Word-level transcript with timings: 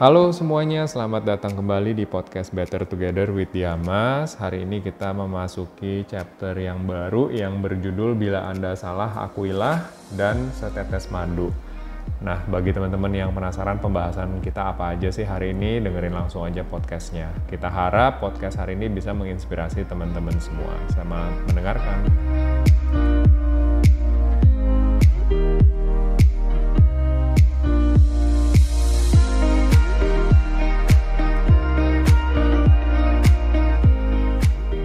Halo 0.00 0.32
semuanya, 0.32 0.88
selamat 0.88 1.28
datang 1.28 1.60
kembali 1.60 1.92
di 1.92 2.08
podcast 2.08 2.56
Better 2.56 2.88
Together 2.88 3.28
with 3.36 3.52
Diamas. 3.52 4.32
Hari 4.32 4.64
ini 4.64 4.80
kita 4.80 5.12
memasuki 5.12 6.08
chapter 6.08 6.56
yang 6.56 6.88
baru 6.88 7.28
yang 7.28 7.60
berjudul 7.60 8.16
Bila 8.16 8.48
Anda 8.48 8.72
Salah 8.80 9.12
Akuilah 9.28 9.92
dan 10.16 10.56
Setetes 10.56 11.12
Madu. 11.12 11.52
Nah, 12.24 12.40
bagi 12.48 12.72
teman-teman 12.72 13.12
yang 13.12 13.36
penasaran 13.36 13.76
pembahasan 13.76 14.40
kita 14.40 14.72
apa 14.72 14.96
aja 14.96 15.12
sih 15.12 15.28
hari 15.28 15.52
ini, 15.52 15.84
dengerin 15.84 16.16
langsung 16.16 16.48
aja 16.48 16.64
podcastnya. 16.64 17.28
Kita 17.44 17.68
harap 17.68 18.24
podcast 18.24 18.56
hari 18.56 18.80
ini 18.80 18.88
bisa 18.88 19.12
menginspirasi 19.12 19.84
teman-teman 19.84 20.40
semua. 20.40 20.80
Selamat 20.96 21.44
mendengarkan. 21.52 22.08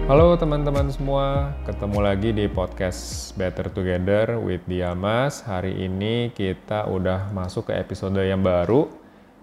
Halo 0.06 0.38
teman-teman 0.38 0.86
semua, 0.86 1.50
ketemu 1.66 1.98
lagi 1.98 2.30
di 2.30 2.46
podcast 2.46 3.34
Better 3.34 3.66
Together 3.66 4.38
with 4.38 4.62
Diamas. 4.70 5.42
Hari 5.42 5.82
ini 5.82 6.30
kita 6.30 6.86
udah 6.86 7.34
masuk 7.34 7.66
ke 7.66 7.72
episode 7.74 8.14
yang 8.22 8.38
baru 8.38 8.86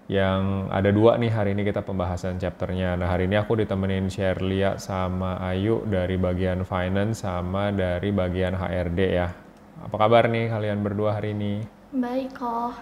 yang 0.08 0.72
ada 0.72 0.88
dua 0.88 1.20
nih 1.20 1.28
hari 1.28 1.52
ini 1.52 1.68
kita 1.68 1.84
pembahasan 1.84 2.40
chapternya. 2.40 2.96
Nah 2.96 3.12
hari 3.12 3.28
ini 3.28 3.36
aku 3.36 3.60
ditemenin 3.60 4.08
Sherlia 4.08 4.80
sama 4.80 5.36
Ayu 5.44 5.84
dari 5.84 6.16
bagian 6.16 6.64
finance 6.64 7.28
sama 7.28 7.68
dari 7.68 8.08
bagian 8.08 8.56
HRD 8.56 9.00
ya. 9.04 9.36
Apa 9.84 10.00
kabar 10.00 10.32
nih 10.32 10.48
kalian 10.48 10.80
berdua 10.80 11.20
hari 11.20 11.36
ini? 11.36 11.60
Baik 11.92 12.40
kok. 12.40 12.72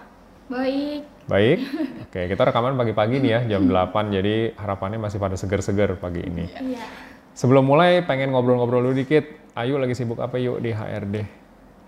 Baik. 0.47 1.03
Baik? 1.27 1.59
Oke, 2.07 2.31
kita 2.31 2.47
rekaman 2.47 2.79
pagi-pagi 2.79 3.19
nih 3.19 3.31
ya, 3.31 3.39
jam 3.43 3.67
8, 3.67 3.91
jadi 4.07 4.55
harapannya 4.55 5.03
masih 5.03 5.19
pada 5.19 5.35
seger-seger 5.35 5.99
pagi 5.99 6.23
ini. 6.23 6.47
Iya. 6.47 7.12
Sebelum 7.33 7.65
mulai 7.65 8.05
pengen 8.05 8.29
ngobrol-ngobrol 8.29 8.81
dulu 8.83 8.95
dikit. 8.95 9.25
Ayu 9.53 9.77
lagi 9.77 9.93
sibuk 9.93 10.17
apa 10.17 10.37
yuk 10.37 10.61
di 10.61 10.73
HRD? 10.73 11.15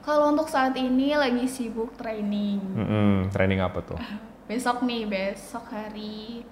Kalau 0.01 0.29
untuk 0.29 0.45
saat 0.45 0.77
ini 0.77 1.17
lagi 1.17 1.49
sibuk 1.49 1.97
training. 1.97 2.61
Mm-mm, 2.61 3.33
training 3.33 3.57
apa 3.57 3.81
tuh? 3.81 3.97
Besok 4.49 4.85
nih, 4.85 5.09
besok 5.09 5.65
hari 5.73 6.45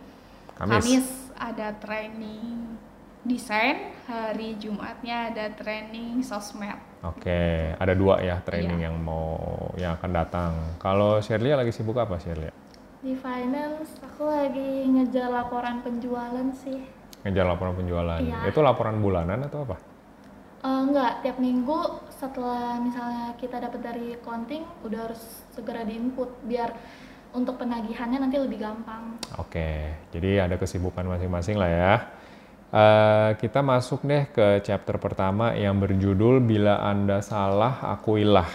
Kamis. 0.58 1.06
ada 1.38 1.70
training 1.78 2.74
desain, 3.22 3.94
hari 4.10 4.58
Jumatnya 4.58 5.30
ada 5.30 5.54
training 5.54 6.26
sosmed. 6.26 6.74
Oke, 7.06 7.70
ada 7.78 7.94
dua 7.94 8.18
ya 8.18 8.42
training 8.42 8.82
Iya. 8.82 8.90
yang 8.90 8.98
mau 8.98 9.38
yang 9.78 9.94
akan 9.94 10.12
datang. 10.12 10.52
Kalau 10.82 11.22
Shirley 11.22 11.54
lagi 11.54 11.70
sibuk 11.70 11.94
apa 11.96 12.18
Shirley? 12.18 12.50
Di 13.06 13.14
finance 13.14 14.02
aku 14.02 14.26
lagi 14.26 14.90
ngejar 14.90 15.30
laporan 15.30 15.86
penjualan 15.86 16.50
sih. 16.56 16.82
Ngejar 17.24 17.46
laporan 17.48 17.74
penjualan. 17.76 18.20
Iya. 18.20 18.52
Itu 18.52 18.60
laporan 18.60 19.00
bulanan 19.00 19.48
atau 19.48 19.64
apa? 19.64 19.76
Eh, 20.64 20.82
enggak, 20.88 21.24
tiap 21.24 21.38
minggu 21.44 22.08
setelah 22.08 22.80
misalnya 22.80 23.36
kita 23.36 23.60
dapat 23.60 23.84
dari 23.84 24.16
accounting 24.16 24.64
udah 24.88 25.12
harus 25.12 25.20
segera 25.52 25.84
diinput 25.84 26.48
biar 26.48 26.72
untuk 27.36 27.60
penagihannya 27.60 28.24
nanti 28.24 28.40
lebih 28.40 28.64
gampang. 28.64 29.20
Oke, 29.36 29.92
jadi 30.16 30.48
ada 30.48 30.56
kesibukan 30.56 31.04
masing-masing 31.04 31.60
lah 31.60 31.68
ya. 31.68 31.94
Eh, 32.74 33.30
kita 33.44 33.60
masuk 33.60 34.08
deh 34.08 34.26
ke 34.32 34.64
chapter 34.64 34.96
pertama 34.98 35.52
yang 35.52 35.78
berjudul 35.78 36.40
Bila 36.40 36.80
Anda 36.80 37.20
Salah, 37.20 37.84
Akuilah. 37.84 38.50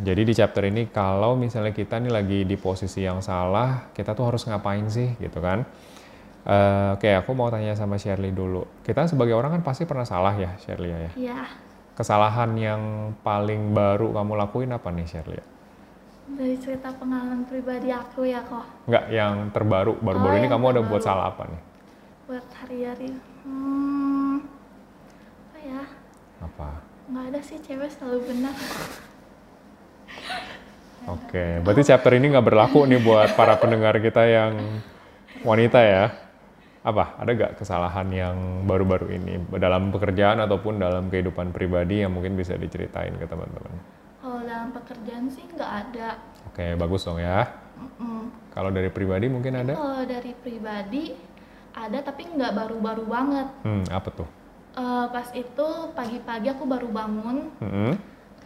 Jadi 0.00 0.22
di 0.22 0.34
chapter 0.36 0.68
ini 0.68 0.86
kalau 0.92 1.34
misalnya 1.34 1.74
kita 1.74 1.98
nih 1.98 2.12
lagi 2.12 2.40
di 2.46 2.54
posisi 2.54 3.02
yang 3.02 3.18
salah, 3.18 3.90
kita 3.90 4.14
tuh 4.14 4.30
harus 4.30 4.46
ngapain 4.46 4.86
sih 4.86 5.18
gitu 5.18 5.42
kan? 5.42 5.66
Eh, 6.40 6.88
Oke, 6.96 7.10
aku 7.12 7.30
mau 7.32 7.48
tanya 7.48 7.72
sama 7.72 7.94
Shirley 7.94 8.32
dulu. 8.32 8.64
Kita 8.80 9.04
sebagai 9.04 9.36
orang 9.36 9.60
kan 9.60 9.62
pasti 9.62 9.84
pernah 9.84 10.04
salah 10.04 10.32
ya, 10.32 10.56
Shirley 10.56 10.88
ya. 10.88 10.98
Iya. 11.14 11.40
Kesalahan 11.92 12.56
yang 12.56 12.82
paling 13.20 13.72
baru 13.72 14.10
kamu 14.10 14.32
lakuin 14.38 14.72
apa 14.72 14.88
nih, 14.88 15.04
Shirley? 15.04 15.40
Dari 16.30 16.56
cerita 16.56 16.88
pengalaman 16.90 17.44
pribadi 17.44 17.90
aku 17.90 18.24
ya 18.24 18.40
kok. 18.40 18.64
Enggak, 18.86 19.04
yang 19.10 19.50
terbaru. 19.50 19.98
Baru-baru 19.98 20.34
Oh, 20.34 20.38
ini 20.38 20.48
kamu 20.48 20.64
ada 20.66 20.80
buat 20.80 21.02
terbaru. 21.02 21.04
salah 21.04 21.26
apa 21.28 21.44
nih? 21.46 21.62
buat 22.24 22.46
hari-hari 22.62 23.10
hmm 23.42 24.38
apa 25.42 25.58
ya 25.58 25.82
Apa? 26.38 26.68
nggak 27.10 27.24
ada 27.26 27.40
sih 27.42 27.58
cewek 27.58 27.90
selalu 27.90 28.22
benar 28.22 28.54
Oke, 31.10 31.58
berarti 31.58 31.82
chapter 31.82 32.14
ini 32.14 32.30
nggak 32.30 32.46
berlaku 32.46 32.86
nih 32.86 33.02
buat 33.02 33.34
para 33.34 33.58
pendengar 33.58 33.98
kita 33.98 34.22
yang 34.22 34.62
wanita 35.42 35.82
ya. 35.82 36.04
Apa? 36.80 37.12
Ada 37.16 37.30
nggak 37.30 37.52
kesalahan 37.56 38.08
yang 38.08 38.36
baru-baru 38.64 39.12
ini 39.12 39.36
dalam 39.54 39.90
pekerjaan 39.90 40.40
ataupun 40.40 40.80
dalam 40.80 41.06
kehidupan 41.06 41.52
pribadi 41.52 42.00
yang 42.00 42.08
mungkin 42.10 42.34
bisa 42.34 42.56
diceritain 42.56 43.14
ke 43.14 43.26
teman-teman? 43.26 44.00
kalau 44.20 44.44
dalam 44.44 44.68
pekerjaan 44.70 45.24
sih 45.26 45.44
nggak 45.50 45.72
ada 45.86 46.20
Oke, 46.46 46.76
bagus 46.76 47.04
dong 47.04 47.16
ya. 47.16 47.40
Mm-mm. 47.74 48.28
Kalau 48.50 48.68
dari 48.68 48.88
pribadi 48.88 49.26
mungkin 49.26 49.56
ada? 49.56 49.72
kalau 49.72 50.04
dari 50.04 50.32
pribadi 50.34 51.16
ada 51.72 51.98
tapi 51.98 52.28
nggak 52.28 52.52
baru-baru 52.54 53.04
banget 53.06 53.48
Hmm, 53.60 53.84
apa 53.88 54.08
tuh? 54.10 54.28
Eh, 54.70 55.06
pas 55.08 55.28
itu 55.32 55.66
pagi-pagi 55.92 56.48
aku 56.48 56.64
baru 56.64 56.88
bangun 56.88 57.48
Hmm, 57.58 57.96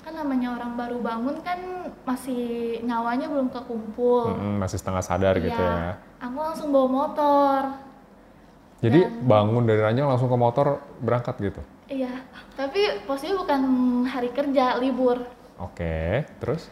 kan 0.01 0.15
namanya 0.15 0.55
orang 0.55 0.73
baru 0.75 0.99
bangun 1.01 1.37
kan 1.41 1.59
masih 2.03 2.43
nyawanya 2.81 3.27
belum 3.27 3.51
kekumpul 3.51 4.31
hmm, 4.31 4.59
masih 4.59 4.79
setengah 4.79 5.03
sadar 5.03 5.35
gitu 5.39 5.59
Iya. 5.59 5.75
ya. 5.75 5.93
aku 6.23 6.39
langsung 6.39 6.71
bawa 6.71 6.89
motor 6.89 7.61
Jadi 8.85 9.01
bangun 9.25 9.65
dari 9.65 9.81
ranjang 9.81 10.07
langsung 10.07 10.29
ke 10.29 10.37
motor 10.37 10.67
berangkat 11.01 11.37
gitu. 11.41 11.63
iya 11.85 12.25
tapi 12.57 13.05
posisinya 13.05 13.45
bukan 13.45 13.61
hari 14.09 14.33
kerja 14.33 14.81
libur 14.81 15.21
Oke, 15.55 16.27
terus? 16.43 16.67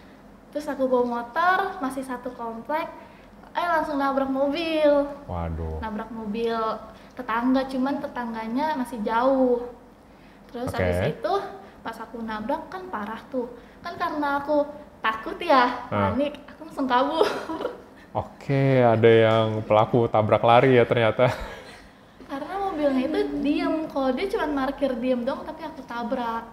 Terus 0.51 0.67
aku 0.67 0.91
bawa 0.91 1.23
motor, 1.23 1.79
masih 1.79 2.03
satu 2.03 2.35
komplek, 2.35 2.91
eh 3.55 3.63
langsung 3.63 3.95
nabrak 3.95 4.27
mobil. 4.27 5.07
Waduh. 5.31 5.79
Nabrak 5.79 6.11
mobil 6.11 6.59
tetangga, 7.15 7.63
cuman 7.71 8.03
tetangganya 8.03 8.75
masih 8.75 8.99
jauh. 9.07 9.71
Terus 10.51 10.75
Oke. 10.75 10.83
habis 10.83 11.15
itu 11.15 11.33
pas 11.81 11.95
aku 11.95 12.21
nabrak 12.21 12.67
kan 12.69 12.83
parah 12.91 13.23
tuh. 13.31 13.47
Kan 13.81 13.95
karena 13.95 14.43
aku 14.43 14.67
takut 14.99 15.39
ya, 15.39 15.87
Ah. 15.89 16.11
panik, 16.11 16.35
aku 16.51 16.61
langsung 16.67 16.91
kabur. 16.91 17.23
Oke, 18.27 18.83
ada 18.83 19.09
yang 19.09 19.63
pelaku 19.63 20.11
tabrak 20.11 20.43
lari 20.43 20.75
ya 20.75 20.85
ternyata. 20.85 21.31
mobilnya 23.03 23.27
itu 23.27 23.43
diem, 23.43 23.75
kalau 23.91 24.11
dia 24.13 24.27
cuma 24.29 24.47
parkir 24.63 24.93
diem 24.97 25.21
dong, 25.23 25.41
tapi 25.43 25.61
aku 25.63 25.81
tabrak. 25.83 26.45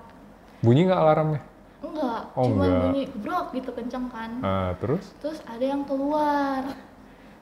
Bunyi 0.59 0.81
nggak 0.85 0.99
alarmnya? 0.99 1.41
Enggak, 1.79 2.21
Oh, 2.35 2.43
cuma 2.43 2.65
enggak. 2.65 2.81
bunyi 2.83 3.03
brok 3.07 3.47
gitu 3.55 3.69
kenceng 3.71 4.07
kan. 4.09 4.31
Ah, 4.43 4.71
terus? 4.75 5.05
terus 5.23 5.39
ada 5.47 5.63
yang 5.63 5.87
keluar 5.87 6.63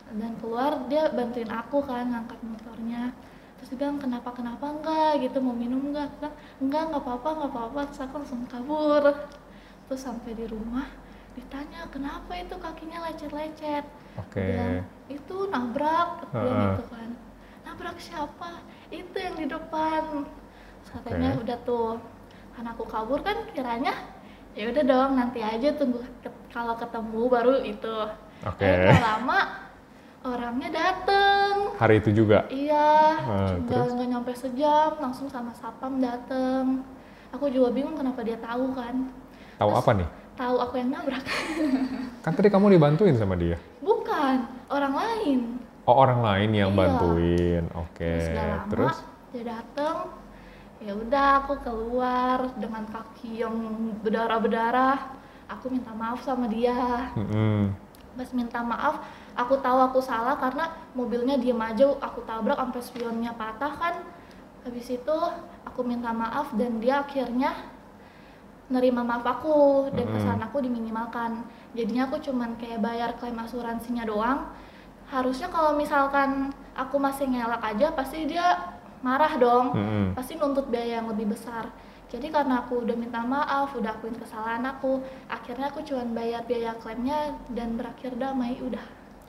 dan 0.08 0.32
keluar 0.40 0.72
dia 0.88 1.10
bantuin 1.10 1.52
aku 1.52 1.84
kan 1.84 2.08
ngangkat 2.08 2.40
motornya 2.40 3.12
terus 3.60 3.76
dia 3.76 3.80
bilang 3.84 4.00
kenapa 4.00 4.32
kenapa 4.32 4.72
enggak 4.72 5.20
gitu 5.20 5.44
mau 5.44 5.52
minum 5.52 5.84
enggak 5.84 6.08
bilang, 6.16 6.36
enggak 6.64 6.82
enggak 6.88 7.02
apa-apa 7.04 7.28
enggak 7.36 7.52
apa-apa 7.52 7.80
terus 7.92 8.02
aku 8.06 8.14
langsung 8.24 8.42
kabur 8.48 9.04
terus 9.84 10.00
sampai 10.00 10.32
di 10.32 10.46
rumah 10.48 10.88
ditanya 11.36 11.92
kenapa 11.92 12.32
itu 12.40 12.56
kakinya 12.56 13.04
lecet-lecet 13.04 13.84
bilang, 14.32 14.88
itu 15.12 15.36
nabrak 15.52 16.10
bilang 16.30 16.46
Heeh. 16.56 16.68
gitu 16.72 16.84
kan 16.88 17.10
nabrak 17.78 18.02
siapa 18.02 18.58
itu 18.90 19.14
yang 19.14 19.38
di 19.38 19.46
depan 19.46 20.26
Terus 20.82 20.90
katanya 20.96 21.30
Oke. 21.32 21.42
udah 21.46 21.58
tuh 21.62 21.90
karena 22.52 22.70
aku 22.74 22.84
kabur 22.84 23.22
kan 23.22 23.38
kiranya 23.48 23.94
ya 24.52 24.66
udah 24.68 24.82
dong 24.84 25.12
nanti 25.14 25.40
aja 25.40 25.70
tunggu 25.72 26.02
ke- 26.18 26.34
kalau 26.50 26.74
ketemu 26.74 27.22
baru 27.28 27.54
itu 27.62 27.98
Oke. 28.44 28.66
Eh, 28.66 28.82
nggak 28.84 28.98
lama 29.00 29.40
orangnya 30.24 30.70
dateng 30.72 31.78
Hari 31.78 32.02
itu 32.02 32.10
juga. 32.16 32.50
iya 32.50 33.14
Ah, 33.20 33.54
nggak 33.56 33.94
nggak 33.94 34.08
nyampe 34.10 34.34
sejam 34.34 34.98
langsung 34.98 35.30
sama 35.30 35.54
sapam 35.54 36.02
dateng 36.02 36.82
aku 37.30 37.46
juga 37.48 37.70
bingung 37.70 37.94
kenapa 37.94 38.26
dia 38.26 38.42
tahu 38.42 38.74
kan 38.74 39.14
Tahu 39.56 39.70
apa 39.72 39.92
nih? 39.94 40.10
tahu 40.34 40.56
aku 40.56 40.74
yang 40.76 40.90
nabrak 40.92 41.22
Kan 42.26 42.34
tadi 42.34 42.50
kamu 42.50 42.74
dibantuin 42.74 43.14
sama 43.14 43.34
dia. 43.34 43.62
bukan 43.80 44.42
orang 44.68 44.94
lain 44.96 45.40
Oh, 45.88 45.96
orang 45.96 46.20
lain 46.20 46.52
yang 46.52 46.72
Iya. 46.72 46.78
bantuin. 46.78 47.64
Oke. 47.74 48.12
terus 48.12 48.28
gak 48.30 48.44
lama 48.46 48.68
Terus? 48.70 48.98
dia 49.28 49.44
dateng 49.44 49.98
ya 50.78 50.94
udah 50.94 51.28
aku 51.42 51.54
keluar 51.60 52.38
dengan 52.56 52.84
kaki 52.86 53.42
yang 53.42 53.56
berdarah 54.00 54.38
berdarah 54.38 54.98
aku 55.48 55.74
minta 55.74 55.90
maaf 55.92 56.22
sama 56.22 56.46
dia 56.46 57.10
Mm-mm. 57.12 57.74
pas 58.14 58.30
minta 58.32 58.62
maaf 58.62 59.02
aku 59.34 59.58
tahu 59.58 59.80
aku 59.84 60.00
salah 60.00 60.38
karena 60.38 60.70
mobilnya 60.94 61.36
diem 61.36 61.58
aja 61.58 61.92
aku 61.98 62.22
tabrak 62.24 62.56
sampai 62.56 62.82
spionnya 62.82 63.34
patah 63.34 63.74
kan 63.74 63.96
habis 64.64 64.88
itu 64.88 65.18
aku 65.66 65.82
minta 65.82 66.14
maaf 66.14 66.54
dan 66.54 66.78
dia 66.78 67.02
akhirnya 67.02 67.58
nerima 68.68 69.02
maaf 69.02 69.26
aku 69.26 69.88
dan 69.92 70.06
kesalahan 70.08 70.44
aku 70.46 70.62
diminimalkan 70.62 71.42
jadinya 71.74 72.06
aku 72.06 72.20
cuman 72.22 72.54
kayak 72.56 72.80
bayar 72.80 73.10
klaim 73.18 73.40
asuransinya 73.40 74.04
doang 74.04 74.46
harusnya 75.08 75.48
kalau 75.48 75.76
misalkan 75.76 76.52
aku 76.76 77.00
masih 77.00 77.32
ngelak 77.32 77.64
aja 77.64 77.96
pasti 77.96 78.28
dia 78.28 78.76
marah 79.00 79.34
dong 79.40 79.66
Mm-mm. 79.72 80.06
pasti 80.18 80.36
nuntut 80.36 80.68
biaya 80.68 81.00
yang 81.00 81.08
lebih 81.08 81.32
besar 81.32 81.72
jadi 82.08 82.32
karena 82.32 82.64
aku 82.64 82.88
udah 82.88 82.96
minta 82.96 83.20
maaf 83.24 83.76
udah 83.76 83.96
akuin 83.96 84.16
kesalahan 84.16 84.64
aku 84.68 85.04
akhirnya 85.28 85.72
aku 85.72 85.84
cuma 85.84 86.04
bayar 86.12 86.44
biaya 86.44 86.76
klaimnya 86.80 87.36
dan 87.52 87.76
berakhir 87.80 88.16
damai 88.16 88.60
udah 88.60 88.84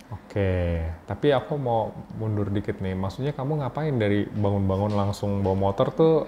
Oke, 0.08 0.80
tapi 1.04 1.36
aku 1.36 1.60
mau 1.60 1.92
mundur 2.16 2.48
dikit 2.48 2.80
nih. 2.80 2.96
Maksudnya 2.96 3.36
kamu 3.36 3.60
ngapain 3.60 3.92
dari 4.00 4.24
bangun-bangun 4.24 4.96
langsung 4.96 5.44
bawa 5.44 5.68
motor 5.68 5.92
tuh 5.92 6.24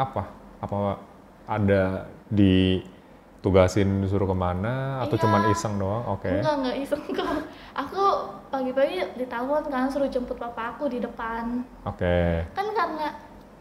apa? 0.00 0.32
Apa 0.64 0.96
ada 1.44 2.08
ditugasin 3.44 4.00
disuruh 4.00 4.24
ke 4.24 4.32
mana 4.34 5.04
atau 5.04 5.20
Iya. 5.20 5.22
cuman 5.22 5.40
iseng 5.52 5.76
doang? 5.76 6.00
Oke. 6.08 6.32
enggak 6.32 6.54
enggak 6.56 6.76
iseng 6.80 7.02
kok 7.06 7.28
aku 7.76 8.02
pagi-pagi 8.48 8.96
ditelepon 9.20 9.68
kan 9.68 9.84
suruh 9.86 10.08
jemput 10.08 10.40
papa 10.40 10.72
aku 10.72 10.88
di 10.88 10.96
depan 10.96 11.60
Oke. 11.84 12.48
kan 12.48 12.66
karena 12.66 13.12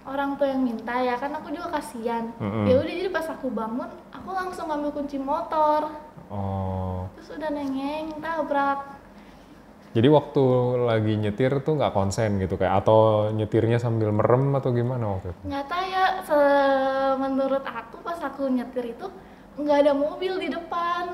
orang 0.08 0.40
tua 0.40 0.48
yang 0.48 0.64
minta 0.64 0.96
ya 0.98 1.20
kan 1.20 1.36
aku 1.36 1.52
juga 1.52 1.68
kasihan 1.74 2.32
Mm-mm. 2.38 2.64
ya 2.64 2.80
udah 2.80 2.94
jadi 2.96 3.12
pas 3.12 3.28
aku 3.28 3.52
bangun 3.52 3.92
aku 4.10 4.30
langsung 4.32 4.72
ngambil 4.72 4.92
kunci 4.94 5.20
motor 5.20 5.92
Oh. 6.32 7.06
terus 7.14 7.36
udah 7.36 7.52
nengeng 7.52 8.16
tabrak 8.18 8.96
Jadi 9.94 10.08
waktu 10.10 10.44
lagi 10.82 11.14
nyetir 11.16 11.62
tuh 11.62 11.78
nggak 11.78 11.94
konsen 11.94 12.42
gitu 12.42 12.56
kayak 12.56 12.82
atau 12.82 12.98
nyetirnya 13.30 13.78
sambil 13.78 14.10
merem 14.10 14.50
atau 14.52 14.72
gimana 14.72 15.06
waktu 15.12 15.30
itu? 15.30 15.42
nyata 15.46 15.78
ya 15.84 16.04
se- 16.24 17.14
menurut 17.20 17.62
aku 17.62 18.02
pas 18.02 18.18
aku 18.18 18.50
nyetir 18.50 18.90
itu 18.90 19.06
nggak 19.58 19.78
ada 19.86 19.94
mobil 19.94 20.34
di 20.42 20.50
depan 20.50 21.14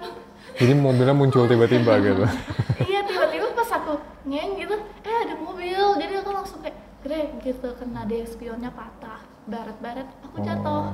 Jadi 0.60 0.74
mobilnya 0.76 1.16
muncul 1.16 1.48
tiba-tiba 1.48 2.00
gitu. 2.04 2.24
iya 2.90 3.04
tiba-tiba 3.06 3.48
pas 3.54 3.70
aku 3.76 4.00
ngeng 4.28 4.60
gitu 4.60 4.76
eh 5.04 5.18
ada 5.28 5.36
mobil 5.40 5.82
jadi 6.00 6.14
aku 6.24 6.32
langsung 6.36 6.60
kayak 6.64 6.76
gede 7.04 7.22
gitu 7.44 7.68
kena 7.80 8.04
dia 8.08 8.28
spionnya 8.28 8.72
patah 8.72 9.24
baret-baret 9.48 10.08
aku 10.24 10.38
jatuh 10.44 10.92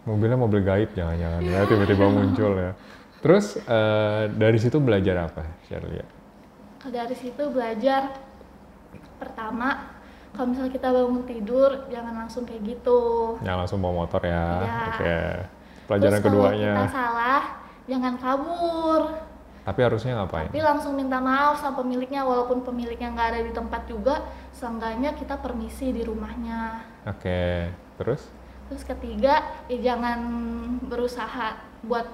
Oh. 0.00 0.14
Mobilnya 0.16 0.38
mobil 0.40 0.64
gaib 0.64 0.96
jangan-jangan 0.96 1.44
ya 1.44 1.60
tiba-tiba 1.68 2.08
muncul 2.08 2.52
ya. 2.56 2.72
Terus 3.20 3.60
eh, 3.60 4.22
dari 4.32 4.56
situ 4.56 4.80
belajar 4.80 5.28
apa, 5.28 5.44
Shirley? 5.68 6.00
dari 6.80 7.12
situ 7.12 7.52
belajar 7.52 8.16
pertama 9.20 9.92
kalau 10.32 10.56
misalnya 10.56 10.72
kita 10.72 10.88
bangun 10.88 11.28
tidur 11.28 11.70
jangan 11.92 12.24
langsung 12.24 12.48
kayak 12.48 12.62
gitu 12.64 13.00
Yang 13.44 13.56
langsung 13.60 13.78
bawa 13.84 13.94
motor 14.08 14.22
ya. 14.24 14.46
Iya. 14.64 14.80
Oke. 14.88 15.18
Pelajaran 15.90 16.12
Terus 16.14 16.22
kalau 16.22 16.38
keduanya. 16.46 16.72
kita 16.72 16.86
salah 16.88 17.42
jangan 17.90 18.14
kabur 18.16 19.00
Tapi 19.60 19.80
harusnya 19.82 20.12
ngapain? 20.16 20.46
tapi 20.46 20.62
langsung 20.62 20.94
minta 20.94 21.18
maaf 21.18 21.58
sama 21.58 21.82
pemiliknya 21.82 22.22
walaupun 22.22 22.62
pemiliknya 22.62 23.10
nggak 23.10 23.28
ada 23.34 23.40
di 23.42 23.50
tempat 23.50 23.82
juga 23.84 24.22
seenggaknya 24.54 25.18
kita 25.18 25.34
permisi 25.36 25.90
di 25.90 26.00
rumahnya 26.00 26.86
Oke. 27.04 27.74
Terus? 27.98 28.22
terus 28.70 28.86
ketiga 28.86 29.42
ya 29.66 29.82
jangan 29.82 30.22
berusaha 30.86 31.58
buat 31.82 32.06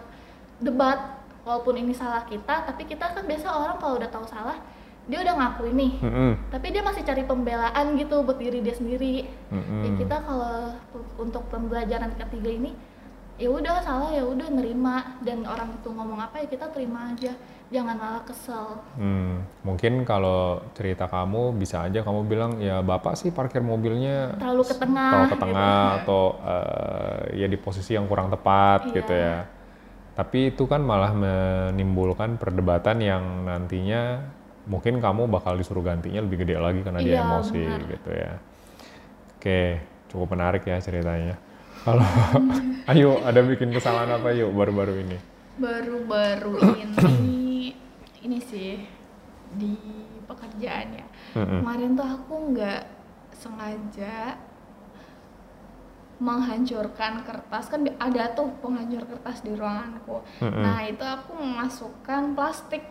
debat 0.57 1.21
walaupun 1.45 1.77
ini 1.77 1.93
salah 1.93 2.25
kita 2.25 2.65
tapi 2.65 2.89
kita 2.89 3.13
kan 3.13 3.29
biasa 3.29 3.45
orang 3.47 3.77
kalau 3.77 4.01
udah 4.01 4.09
tahu 4.09 4.25
salah 4.25 4.57
dia 5.05 5.21
udah 5.21 5.37
ngakuin 5.37 5.77
nih 5.77 5.93
Mm-mm. 6.01 6.33
tapi 6.49 6.73
dia 6.73 6.81
masih 6.81 7.05
cari 7.05 7.23
pembelaan 7.23 7.95
gitu 7.95 8.25
buat 8.25 8.41
diri 8.41 8.65
dia 8.65 8.73
sendiri 8.73 9.29
Mm-mm. 9.53 9.85
ya 9.85 9.91
kita 10.01 10.17
kalau 10.25 10.73
untuk 11.21 11.45
pembelajaran 11.47 12.17
ketiga 12.17 12.49
ini 12.51 12.73
ya 13.37 13.49
udah 13.49 13.81
salah 13.81 14.09
ya 14.11 14.25
udah 14.25 14.49
nerima 14.49 15.21
dan 15.21 15.45
orang 15.45 15.69
itu 15.73 15.89
ngomong 15.89 16.17
apa 16.19 16.41
ya 16.41 16.47
kita 16.49 16.73
terima 16.73 17.13
aja 17.13 17.37
jangan 17.67 17.97
malah 17.99 18.23
kesel 18.23 18.81
Hmm, 18.95 19.45
mungkin 19.61 20.03
kalau 20.03 20.63
cerita 20.73 21.05
kamu 21.05 21.53
bisa 21.55 21.85
aja 21.85 22.01
kamu 22.01 22.25
bilang 22.25 22.53
ya 22.59 22.81
bapak 22.81 23.13
sih 23.13 23.29
parkir 23.29 23.61
mobilnya 23.61 24.39
terlalu 24.39 24.63
ke 24.65 24.75
tengah 24.75 25.11
terlalu 25.13 25.27
ke 25.27 25.35
gitu. 25.35 25.43
tengah 25.45 25.77
atau 26.01 26.23
eh, 26.41 27.21
ya 27.37 27.47
di 27.47 27.59
posisi 27.59 27.93
yang 27.93 28.07
kurang 28.07 28.31
tepat 28.31 28.89
Iya. 28.89 28.95
gitu 28.95 29.13
ya. 29.13 29.37
Tapi 30.17 30.39
itu 30.49 30.65
kan 30.65 30.81
malah 30.81 31.13
menimbulkan 31.13 32.41
perdebatan 32.41 33.05
yang 33.05 33.45
nantinya 33.45 34.25
mungkin 34.65 34.97
kamu 34.97 35.29
bakal 35.29 35.55
disuruh 35.55 35.85
gantinya 35.85 36.25
lebih 36.25 36.41
gede 36.41 36.57
lagi 36.57 36.81
karena 36.81 37.05
dia 37.05 37.21
Iya, 37.21 37.27
emosi 37.27 37.61
benar. 37.61 37.91
gitu 37.93 38.11
ya. 38.17 38.33
Oke, 39.37 39.61
cukup 40.09 40.29
menarik 40.33 40.65
ya 40.65 40.81
ceritanya. 40.81 41.37
Kalau 41.87 42.03
ayo 42.91 43.23
ada 43.23 43.41
bikin 43.47 43.71
kesalahan 43.71 44.11
apa 44.11 44.35
yuk 44.35 44.51
baru-baru 44.51 45.07
ini? 45.07 45.19
baru-baru 45.57 46.61
ini 46.85 47.73
ini 48.21 48.39
sih 48.45 48.85
di 49.57 49.73
pekerjaan 50.29 51.01
ya 51.01 51.07
Mm-mm. 51.33 51.65
kemarin 51.65 51.97
tuh 51.97 52.05
aku 52.05 52.35
nggak 52.53 52.83
sengaja 53.33 54.37
menghancurkan 56.17 57.25
kertas 57.25 57.69
kan 57.69 57.85
ada 58.01 58.33
tuh 58.33 58.49
penghancur 58.61 59.05
kertas 59.05 59.45
di 59.45 59.53
ruanganku 59.57 60.21
Mm-mm. 60.45 60.61
nah 60.61 60.81
itu 60.85 61.05
aku 61.05 61.41
memasukkan 61.41 62.37
plastik 62.37 62.85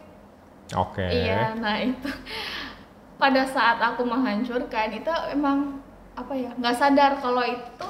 Oke. 0.74 1.06
iya 1.06 1.54
nah 1.54 1.78
itu 1.78 2.10
pada 3.22 3.46
saat 3.46 3.78
aku 3.78 4.06
menghancurkan 4.06 4.90
itu 4.90 5.14
emang 5.30 5.86
apa 6.18 6.34
ya 6.34 6.50
nggak 6.58 6.78
sadar 6.78 7.22
kalau 7.22 7.46
itu 7.46 7.88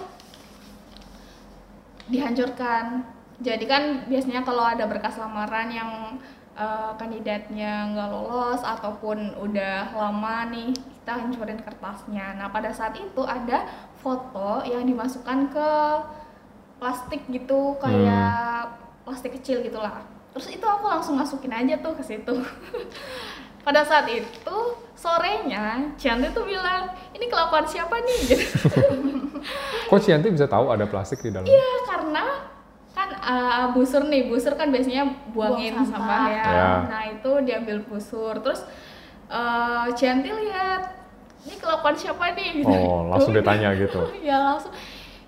dihancurkan. 2.09 3.05
Jadi 3.43 3.65
kan 3.67 4.07
biasanya 4.07 4.47
kalau 4.47 4.63
ada 4.63 4.87
berkas 4.87 5.19
lamaran 5.19 5.67
yang 5.67 5.91
eh, 6.55 6.91
kandidatnya 6.95 7.91
nggak 7.91 8.09
lolos 8.09 8.61
ataupun 8.63 9.35
udah 9.35 9.91
lama 9.91 10.47
nih 10.49 10.71
kita 10.71 11.13
hancurin 11.21 11.59
kertasnya. 11.59 12.39
Nah 12.39 12.47
pada 12.49 12.71
saat 12.71 12.95
itu 12.95 13.21
ada 13.27 13.67
foto 13.99 14.63
yang 14.63 14.87
dimasukkan 14.87 15.51
ke 15.51 15.69
plastik 16.79 17.21
gitu 17.29 17.75
kayak 17.77 18.71
plastik 19.03 19.35
kecil 19.37 19.61
gitulah. 19.61 20.01
Terus 20.35 20.51
itu 20.51 20.65
aku 20.67 20.85
langsung 20.87 21.15
masukin 21.15 21.53
aja 21.53 21.79
tuh 21.79 21.95
ke 21.95 22.03
situ 22.03 22.35
pada 23.65 23.81
saat 23.81 24.05
itu 24.07 24.57
sorenya 24.95 25.89
Cianti 25.97 26.29
tuh 26.31 26.45
bilang 26.45 26.85
ini 27.11 27.25
kelakuan 27.25 27.65
siapa 27.65 27.97
nih 27.97 28.17
gitu 28.29 28.45
Kok 29.89 29.99
Cianti 29.99 30.29
bisa 30.29 30.45
tahu 30.45 30.69
ada 30.69 30.85
plastik 30.85 31.19
di 31.19 31.29
dalam? 31.29 31.45
ya 31.45 31.69
karena 31.85 32.23
kan 32.91 33.09
uh, 33.17 33.65
busur 33.73 34.05
nih 34.05 34.25
busur 34.25 34.53
kan 34.53 34.69
biasanya 34.69 35.03
buangin 35.29 35.75
Buang 35.75 35.89
sampah. 35.89 35.99
sampah. 35.99 36.25
ya 36.31 36.45
Ya. 36.47 36.69
nah 36.87 37.03
itu 37.05 37.31
diambil 37.43 37.77
busur 37.83 38.33
terus 38.39 38.63
uh, 39.27 39.89
Cianti 39.91 40.29
lihat 40.29 40.95
ini 41.43 41.55
kelakuan 41.57 41.93
siapa 41.93 42.33
nih 42.33 42.61
gitu. 42.61 42.73
Oh, 42.73 43.05
langsung 43.05 43.33
ditanya 43.33 43.73
gitu. 43.75 44.01
ya 44.25 44.37
langsung 44.39 44.73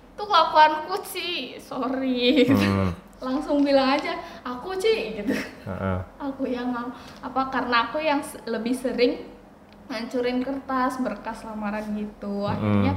itu 0.08 0.22
kelakuanku 0.24 0.96
sih 1.04 1.34
sorry 1.58 2.42
gitu. 2.42 2.58
Hmm. 2.58 2.90
Langsung 3.18 3.66
bilang 3.66 3.98
aja 3.98 4.14
aku 4.42 4.78
sih 4.78 5.18
gitu. 5.18 5.34
Heeh. 5.66 5.98
aku 6.16 6.46
yang 6.46 6.70
apa 7.18 7.42
karena 7.50 7.90
aku 7.90 7.98
yang 7.98 8.22
lebih 8.46 8.74
sering 8.74 9.26
ngancurin 9.88 10.38
kertas 10.38 11.00
berkas 11.00 11.42
lamaran 11.42 11.86
gitu. 11.96 12.46
Akhirnya 12.46 12.94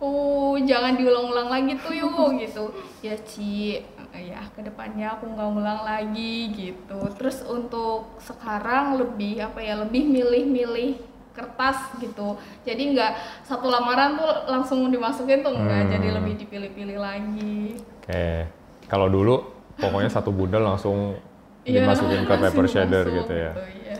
uh 0.00 0.54
jangan 0.64 0.96
diulang-ulang 0.96 1.50
lagi 1.50 1.76
tuh 1.76 1.92
yuk 1.92 2.14
gitu. 2.42 2.70
Ya 3.02 3.18
Ci 3.20 3.82
ya 4.10 4.42
ke 4.50 4.62
depannya 4.62 5.14
aku 5.14 5.26
nggak 5.26 5.50
ulang 5.50 5.82
lagi 5.82 6.50
gitu. 6.52 7.00
Terus 7.18 7.42
untuk 7.42 8.18
sekarang 8.18 8.98
lebih 8.98 9.42
apa 9.42 9.58
ya 9.58 9.80
lebih 9.80 10.06
milih-milih 10.06 10.98
kertas 11.30 11.94
gitu. 11.98 12.36
Jadi 12.62 12.94
nggak 12.94 13.12
satu 13.46 13.66
lamaran 13.66 14.14
tuh 14.14 14.30
langsung 14.46 14.86
dimasukin 14.90 15.42
tuh 15.42 15.54
Hmm. 15.54 15.62
enggak 15.66 15.98
jadi 15.98 16.08
lebih 16.20 16.34
dipilih-pilih 16.38 16.98
lagi. 17.00 17.78
Oke. 18.02 18.59
Kalau 18.90 19.06
dulu 19.06 19.38
pokoknya 19.76 20.10
satu 20.18 20.30
bundel 20.30 20.60
langsung 20.60 21.14
Iya, 21.60 21.84
dimasukin 21.84 22.24
ke 22.24 22.34
paper 22.34 22.64
shader 22.66 23.04
masuk 23.04 23.16
gitu 23.20 23.34
ya. 23.36 23.52
iya. 23.78 23.98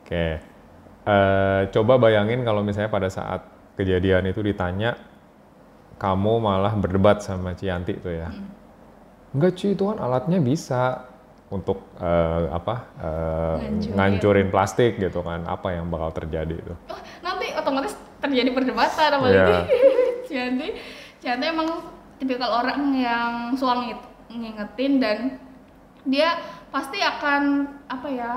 Oke. 0.00 0.26
Eh, 1.04 1.60
coba 1.68 1.98
bayangin 1.98 2.40
kalau 2.40 2.62
misalnya 2.62 2.88
pada 2.88 3.10
saat 3.10 3.44
kejadian 3.74 4.24
itu 4.24 4.40
ditanya 4.40 4.94
kamu 5.94 6.38
malah 6.38 6.72
berdebat 6.72 7.18
sama 7.18 7.52
Cianti 7.52 7.98
tuh 7.98 8.14
ya. 8.14 8.30
Hmm. 8.30 8.46
Enggak 9.34 9.52
Ci, 9.54 9.74
itu 9.74 9.84
kan 9.84 9.98
alatnya 9.98 10.38
bisa 10.38 11.10
untuk 11.50 11.82
eh, 11.98 12.44
apa? 12.48 12.74
eh, 12.96 13.56
Ngancurin. 13.58 13.92
ngancurin 13.92 14.48
plastik 14.48 14.92
gitu 14.96 15.20
kan. 15.20 15.42
Apa 15.44 15.74
yang 15.74 15.90
bakal 15.90 16.14
terjadi 16.14 16.54
itu? 16.54 16.74
oh 16.88 17.00
nanti 17.20 17.50
otomatis 17.52 17.92
terjadi 18.22 18.54
perdebatan 18.54 19.10
apalagi 19.12 19.34
Iya. 19.34 19.58
Cianti 20.30 20.68
Cianti 21.18 21.44
emang 21.44 21.68
tipikal 22.16 22.62
orang 22.62 22.80
yang 22.94 23.30
suka 23.52 23.74
ngit- 23.82 24.13
ngingetin 24.36 24.92
dan 24.98 25.18
dia 26.04 26.36
pasti 26.68 26.98
akan 26.98 27.42
apa 27.86 28.08
ya 28.08 28.34